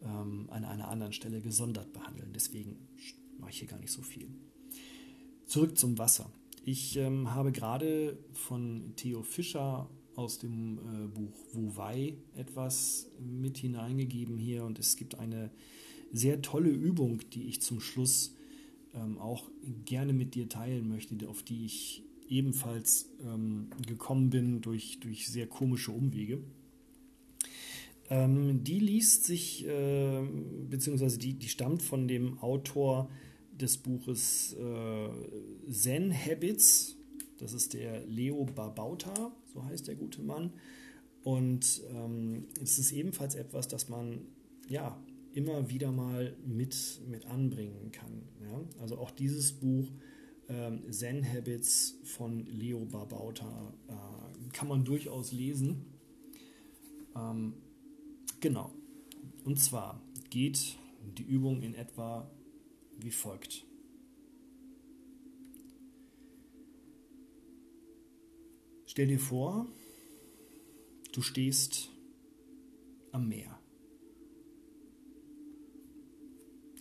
ähm, 0.03 0.47
an 0.51 0.65
einer 0.65 0.89
anderen 0.89 1.13
Stelle 1.13 1.41
gesondert 1.41 1.93
behandeln. 1.93 2.33
Deswegen 2.35 2.77
mache 3.39 3.51
ich 3.51 3.59
hier 3.59 3.69
gar 3.69 3.81
nicht 3.81 3.93
so 3.93 4.03
viel. 4.03 4.29
Zurück 5.47 5.79
zum 5.79 5.99
Wasser. 5.99 6.31
Ich 6.67 6.97
ähm, 6.97 7.35
habe 7.35 7.53
gerade 7.53 8.17
von 8.33 8.95
Theo 8.97 9.23
Fischer 9.23 9.87
aus 10.17 10.39
dem 10.39 10.79
äh, 10.79 11.09
Buch 11.09 11.35
Wu 11.53 11.77
Wei 11.77 12.15
etwas 12.37 13.11
mit 13.21 13.59
hineingegeben 13.59 14.39
hier 14.39 14.65
und 14.65 14.79
es 14.79 14.97
gibt 14.97 15.19
eine 15.19 15.51
sehr 16.11 16.41
tolle 16.41 16.71
Übung, 16.71 17.21
die 17.35 17.49
ich 17.49 17.61
zum 17.61 17.81
Schluss 17.81 18.35
ähm, 18.95 19.19
auch 19.19 19.51
gerne 19.85 20.15
mit 20.15 20.35
dir 20.35 20.49
teilen 20.49 20.89
möchte, 20.89 21.29
auf 21.29 21.43
die 21.43 21.67
ich 21.67 22.03
ebenfalls 22.31 23.11
ähm, 23.23 23.69
gekommen 23.87 24.31
bin 24.31 24.63
durch, 24.63 25.01
durch 25.01 25.29
sehr 25.29 25.47
komische 25.47 25.93
Umwege. 25.93 26.39
Ähm, 28.09 28.65
die 28.65 28.79
liest 28.79 29.25
sich, 29.25 29.67
äh, 29.67 30.23
beziehungsweise 30.71 31.19
die, 31.19 31.35
die 31.35 31.49
stammt 31.49 31.83
von 31.83 32.09
dem 32.09 32.39
Autor 32.39 33.11
des 33.61 33.79
Buches 33.79 34.55
äh, 34.55 35.09
Zen 35.71 36.13
Habits. 36.13 36.97
Das 37.39 37.53
ist 37.53 37.75
der 37.75 38.07
Leo 38.07 38.45
Babauta, 38.45 39.33
so 39.53 39.65
heißt 39.65 39.89
der 39.89 39.97
gute 39.97 40.23
Mann. 40.23 40.53
Und 41.23 41.83
ähm, 41.91 42.47
es 42.63 42.79
ist 42.79 42.93
ebenfalls 42.93 43.35
etwas, 43.35 43.67
das 43.69 43.89
man 43.89 44.27
ja 44.69 45.03
immer 45.33 45.69
wieder 45.69 45.91
mal 45.91 46.37
mit, 46.47 47.01
mit 47.09 47.27
anbringen 47.27 47.91
kann. 47.93 48.23
Ja? 48.43 48.61
Also 48.81 48.99
auch 48.99 49.11
dieses 49.11 49.53
Buch 49.53 49.89
ähm, 50.49 50.83
Zen 50.91 51.27
Habits 51.27 51.99
von 52.05 52.47
Leo 52.47 52.85
Babauta 52.85 53.75
äh, 53.89 54.53
kann 54.53 54.69
man 54.69 54.85
durchaus 54.85 55.33
lesen. 55.33 55.87
Ähm, 57.17 57.55
genau. 58.41 58.71
Und 59.45 59.59
zwar 59.59 60.01
geht 60.31 60.77
die 61.19 61.23
Übung 61.23 61.63
in 61.63 61.75
etwa 61.75 62.31
wie 62.99 63.11
folgt. 63.11 63.67
Stell 68.87 69.09
dir 69.09 69.19
vor, 69.19 69.67
du 71.13 71.23
stehst 71.23 71.91
am 73.13 73.29
Meer. 73.29 73.59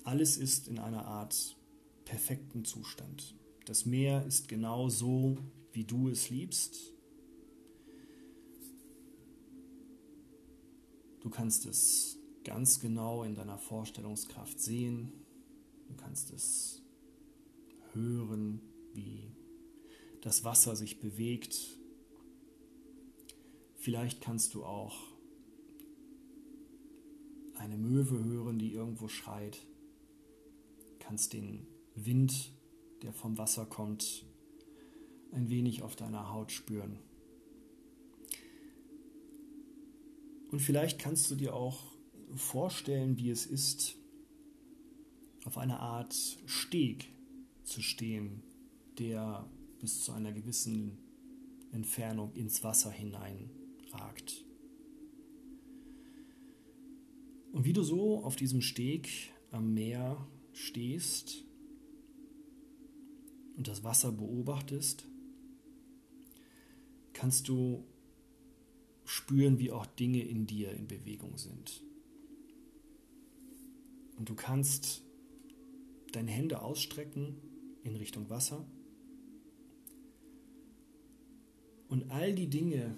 Alles 0.03 0.37
ist 0.37 0.67
in 0.67 0.79
einer 0.79 1.05
Art 1.05 1.57
perfekten 2.05 2.65
Zustand. 2.65 3.35
Das 3.65 3.85
Meer 3.85 4.25
ist 4.25 4.47
genau 4.47 4.89
so, 4.89 5.37
wie 5.71 5.85
du 5.85 6.09
es 6.09 6.29
liebst. 6.29 6.93
Du 11.21 11.29
kannst 11.29 11.65
es 11.65 12.19
ganz 12.43 12.79
genau 12.79 13.23
in 13.23 13.33
deiner 13.33 13.57
Vorstellungskraft 13.57 14.59
sehen. 14.59 15.22
Du 15.93 16.01
kannst 16.01 16.31
es 16.31 16.81
hören, 17.93 18.61
wie 18.93 19.31
das 20.21 20.43
Wasser 20.43 20.75
sich 20.75 20.99
bewegt. 20.99 21.55
Vielleicht 23.75 24.19
kannst 24.19 24.55
du 24.55 24.63
auch 24.65 24.95
eine 27.55 27.77
Möwe 27.77 28.23
hören, 28.23 28.57
die 28.57 28.73
irgendwo 28.73 29.07
schreit 29.07 29.59
kannst 30.99 31.33
den 31.33 31.67
Wind, 31.95 32.51
der 33.03 33.13
vom 33.13 33.37
Wasser 33.37 33.65
kommt, 33.65 34.25
ein 35.31 35.49
wenig 35.49 35.83
auf 35.83 35.95
deiner 35.95 36.33
Haut 36.33 36.51
spüren. 36.51 36.97
Und 40.49 40.59
vielleicht 40.59 40.97
kannst 40.97 41.29
du 41.29 41.35
dir 41.35 41.53
auch 41.53 41.83
vorstellen, 42.35 43.17
wie 43.17 43.29
es 43.29 43.45
ist, 43.45 43.95
auf 45.53 45.59
einer 45.59 45.81
Art 45.81 46.15
Steg 46.47 47.13
zu 47.63 47.83
stehen, 47.83 48.41
der 48.97 49.47
bis 49.79 50.03
zu 50.03 50.11
einer 50.11 50.31
gewissen 50.31 50.97
Entfernung 51.71 52.33
ins 52.33 52.63
Wasser 52.63 52.89
hineinragt. 52.89 54.45
Und 57.51 57.65
wie 57.65 57.73
du 57.73 57.83
so 57.83 58.23
auf 58.23 58.35
diesem 58.35 58.63
Steg 58.63 59.31
am 59.51 59.75
Meer 59.75 60.27
stehst 60.53 61.45
und 63.55 63.67
das 63.67 63.83
Wasser 63.83 64.11
beobachtest, 64.11 65.05
kannst 67.13 67.47
du 67.47 67.85
spüren, 69.05 69.59
wie 69.59 69.69
auch 69.69 69.85
Dinge 69.85 70.23
in 70.23 70.47
dir 70.47 70.71
in 70.71 70.87
Bewegung 70.87 71.37
sind. 71.37 71.83
Und 74.17 74.29
du 74.29 74.33
kannst 74.33 75.02
deine 76.13 76.31
Hände 76.31 76.61
ausstrecken 76.61 77.35
in 77.83 77.95
Richtung 77.95 78.29
Wasser 78.29 78.65
und 81.89 82.09
all 82.11 82.33
die 82.33 82.49
Dinge 82.49 82.97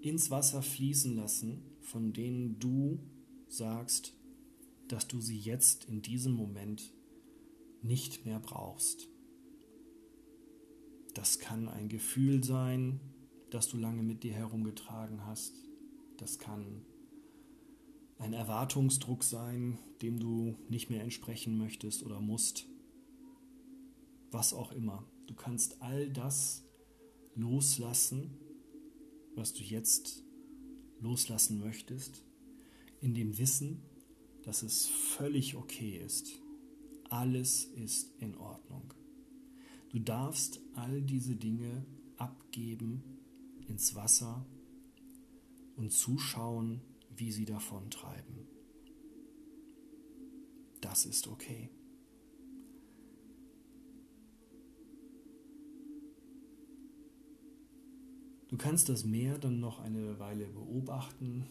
ins 0.00 0.30
Wasser 0.30 0.62
fließen 0.62 1.16
lassen, 1.16 1.62
von 1.80 2.12
denen 2.12 2.58
du 2.58 3.00
sagst, 3.48 4.14
dass 4.88 5.06
du 5.08 5.20
sie 5.20 5.38
jetzt 5.38 5.84
in 5.84 6.02
diesem 6.02 6.32
Moment 6.32 6.92
nicht 7.82 8.24
mehr 8.24 8.40
brauchst. 8.40 9.08
Das 11.14 11.38
kann 11.38 11.68
ein 11.68 11.88
Gefühl 11.88 12.44
sein, 12.44 13.00
das 13.50 13.68
du 13.68 13.76
lange 13.76 14.02
mit 14.02 14.22
dir 14.22 14.32
herumgetragen 14.32 15.26
hast. 15.26 15.54
Das 16.18 16.38
kann 16.38 16.84
ein 18.20 18.34
Erwartungsdruck 18.34 19.24
sein, 19.24 19.78
dem 20.02 20.20
du 20.20 20.54
nicht 20.68 20.90
mehr 20.90 21.02
entsprechen 21.02 21.56
möchtest 21.56 22.04
oder 22.04 22.20
musst. 22.20 22.66
Was 24.30 24.52
auch 24.52 24.72
immer. 24.72 25.04
Du 25.26 25.34
kannst 25.34 25.80
all 25.80 26.10
das 26.10 26.62
loslassen, 27.34 28.36
was 29.34 29.54
du 29.54 29.62
jetzt 29.62 30.22
loslassen 31.00 31.60
möchtest, 31.60 32.22
in 33.00 33.14
dem 33.14 33.38
Wissen, 33.38 33.82
dass 34.42 34.62
es 34.62 34.86
völlig 34.86 35.56
okay 35.56 35.96
ist. 35.96 36.42
Alles 37.08 37.64
ist 37.64 38.12
in 38.20 38.36
Ordnung. 38.36 38.92
Du 39.88 39.98
darfst 39.98 40.60
all 40.74 41.00
diese 41.00 41.36
Dinge 41.36 41.86
abgeben 42.18 43.02
ins 43.66 43.94
Wasser 43.94 44.44
und 45.76 45.90
zuschauen, 45.90 46.82
wie 47.20 47.30
sie 47.30 47.44
davon 47.44 47.90
treiben. 47.90 48.48
Das 50.80 51.04
ist 51.04 51.28
okay. 51.28 51.70
Du 58.48 58.56
kannst 58.56 58.88
das 58.88 59.04
Meer 59.04 59.38
dann 59.38 59.60
noch 59.60 59.78
eine 59.78 60.18
Weile 60.18 60.46
beobachten, 60.48 61.46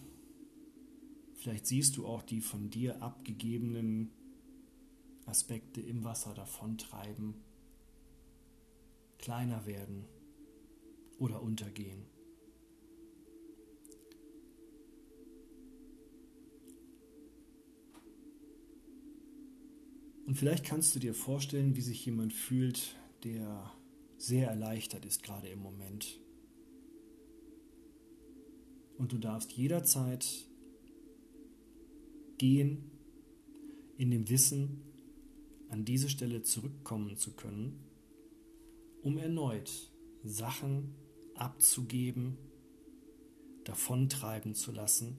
Vielleicht 1.39 1.67
siehst 1.67 1.95
du 1.95 2.05
auch 2.05 2.21
die 2.21 2.41
von 2.41 2.69
dir 2.69 3.01
abgegebenen 3.01 4.11
Aspekte 5.25 5.79
im 5.79 6.03
Wasser 6.03 6.33
davontreiben, 6.33 7.33
kleiner 9.19 9.65
werden 9.65 10.03
oder 11.17 11.41
untergehen. 11.41 12.18
Und 20.29 20.35
vielleicht 20.35 20.63
kannst 20.63 20.93
du 20.93 20.99
dir 20.99 21.15
vorstellen, 21.15 21.75
wie 21.75 21.81
sich 21.81 22.05
jemand 22.05 22.33
fühlt, 22.33 22.95
der 23.23 23.73
sehr 24.19 24.47
erleichtert 24.47 25.03
ist 25.03 25.23
gerade 25.23 25.47
im 25.47 25.57
Moment. 25.57 26.19
Und 28.99 29.11
du 29.11 29.17
darfst 29.17 29.51
jederzeit 29.53 30.27
gehen 32.37 32.91
in 33.97 34.11
dem 34.11 34.29
Wissen, 34.29 34.83
an 35.69 35.83
diese 35.83 36.09
Stelle 36.09 36.43
zurückkommen 36.43 37.17
zu 37.17 37.31
können, 37.31 37.79
um 39.01 39.17
erneut 39.17 39.91
Sachen 40.23 40.93
abzugeben, 41.33 42.37
davontreiben 43.63 44.53
zu 44.53 44.71
lassen, 44.73 45.17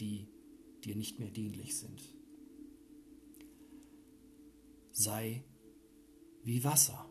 die 0.00 0.26
dir 0.84 0.96
nicht 0.96 1.18
mehr 1.18 1.30
dienlich 1.30 1.78
sind. 1.78 2.21
Sei 4.92 5.44
wie 6.44 6.62
Wasser. 6.64 7.08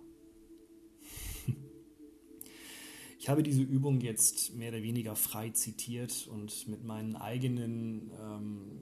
Ich 3.22 3.30
habe 3.30 3.44
diese 3.44 3.62
Übung 3.62 4.02
jetzt 4.02 4.56
mehr 4.56 4.70
oder 4.70 4.82
weniger 4.82 5.16
frei 5.16 5.52
zitiert 5.52 6.28
und 6.28 6.68
mit 6.68 6.84
meinen 6.84 7.16
eigenen 7.16 8.10
ähm, 8.20 8.82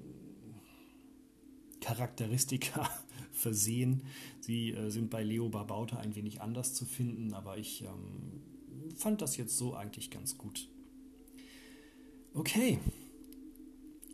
Charakteristika 1.82 2.90
versehen. 3.34 4.04
Sie 4.40 4.72
äh, 4.72 4.92
sind 4.92 5.10
bei 5.10 5.24
Leo 5.24 5.50
Barbauta 5.50 5.98
ein 5.98 6.16
wenig 6.16 6.40
anders 6.40 6.74
zu 6.74 6.86
finden, 6.86 7.34
aber 7.34 7.58
ich 7.58 7.84
ähm, 7.84 8.42
fand 8.96 9.22
das 9.22 9.36
jetzt 9.36 9.58
so 9.58 9.74
eigentlich 9.76 10.10
ganz 10.10 10.38
gut. 10.38 10.70
Okay, 12.34 12.80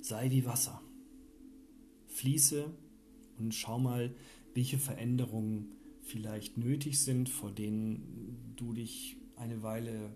sei 0.02 0.32
wie 0.32 0.46
Wasser. 0.46 0.82
Fließe 2.08 2.74
und 3.38 3.54
schau 3.54 3.78
mal, 3.78 4.16
welche 4.56 4.80
Veränderungen 4.80 5.68
vielleicht 6.02 6.58
nötig 6.58 7.00
sind, 7.00 7.30
vor 7.30 7.52
denen 7.52 8.54
du 8.56 8.74
dich 8.74 9.18
eine 9.36 9.62
Weile 9.62 10.16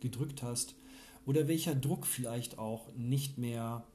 gedrückt 0.00 0.42
hast 0.42 0.76
oder 1.26 1.48
welcher 1.48 1.74
Druck 1.74 2.06
vielleicht 2.06 2.58
auch 2.58 2.94
nicht 2.94 3.38
mehr 3.38 3.86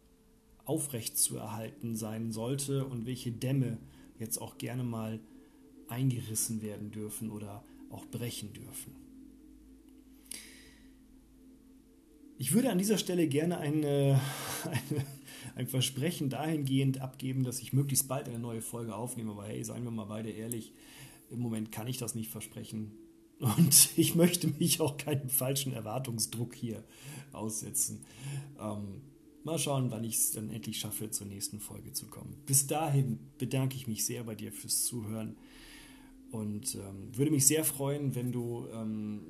aufrecht 0.66 1.18
zu 1.18 1.38
erhalten 1.38 1.96
sein 1.96 2.32
sollte 2.32 2.86
und 2.86 3.06
welche 3.06 3.32
Dämme 3.32 3.78
jetzt 4.20 4.40
auch 4.40 4.58
gerne 4.58 4.84
mal 4.84 5.20
eingerissen 5.88 6.62
werden 6.62 6.92
dürfen 6.92 7.30
oder 7.30 7.64
auch 7.90 8.06
brechen 8.08 8.54
dürfen. 8.54 8.96
Ich 12.38 12.54
würde 12.54 12.70
an 12.70 12.78
dieser 12.78 12.98
Stelle 12.98 13.28
gerne 13.28 13.60
eine, 13.60 14.20
eine, 14.66 15.06
ein 15.56 15.68
Versprechen 15.68 16.30
dahingehend 16.30 17.02
abgeben, 17.02 17.44
dass 17.44 17.62
ich 17.62 17.74
möglichst 17.74 18.08
bald 18.08 18.28
eine 18.28 18.40
neue 18.40 18.62
Folge 18.62 18.96
aufnehme. 18.96 19.32
Aber 19.32 19.46
hey, 19.46 19.64
seien 19.64 19.84
wir 19.84 19.92
mal 19.92 20.06
beide 20.06 20.30
ehrlich, 20.30 20.74
im 21.32 21.40
Moment 21.40 21.72
kann 21.72 21.88
ich 21.88 21.98
das 21.98 22.14
nicht 22.14 22.30
versprechen. 22.30 22.92
Und 23.40 23.90
ich 23.98 24.16
möchte 24.16 24.48
mich 24.48 24.82
auch 24.82 24.98
keinem 24.98 25.30
falschen 25.30 25.74
Erwartungsdruck 25.74 26.54
hier 26.54 26.84
aussetzen. 27.32 28.06
Ähm, 28.60 29.02
mal 29.44 29.58
schauen, 29.58 29.92
wann 29.92 30.04
ich 30.04 30.16
es 30.16 30.32
dann 30.32 30.50
endlich 30.50 30.78
schaffe, 30.78 31.10
zur 31.10 31.28
nächsten 31.28 31.60
Folge 31.62 31.94
zu 31.94 32.08
kommen. 32.08 32.36
Bis 32.46 32.68
dahin 32.68 33.20
bedanke 33.38 33.76
ich 33.76 33.88
mich 33.88 34.06
sehr 34.06 34.24
bei 34.26 34.36
dir 34.36 34.52
fürs 34.52 34.84
Zuhören 34.84 35.38
und 36.32 36.76
ähm, 36.76 37.16
würde 37.16 37.32
mich 37.32 37.48
sehr 37.48 37.64
freuen, 37.64 38.14
wenn 38.16 38.34
du 38.34 38.68
ähm, 38.74 39.22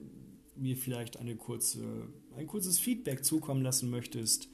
mir 0.56 0.76
vielleicht 0.76 1.18
eine 1.18 1.36
kurze, 1.36 2.08
ein 2.36 2.48
kurzes 2.48 2.80
Feedback 2.80 3.24
zukommen 3.24 3.62
lassen 3.62 3.92
möchtest 3.92 4.50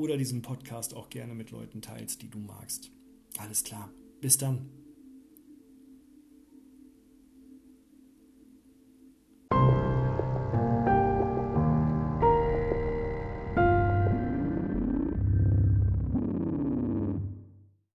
oder 0.00 0.16
diesen 0.16 0.42
Podcast 0.42 0.94
auch 0.94 1.10
gerne 1.10 1.34
mit 1.34 1.50
Leuten 1.50 1.82
teilst, 1.82 2.22
die 2.22 2.30
du 2.30 2.38
magst. 2.38 2.90
Alles 3.38 3.62
klar. 3.64 3.90
Bis 4.20 4.38
dann. 4.38 4.79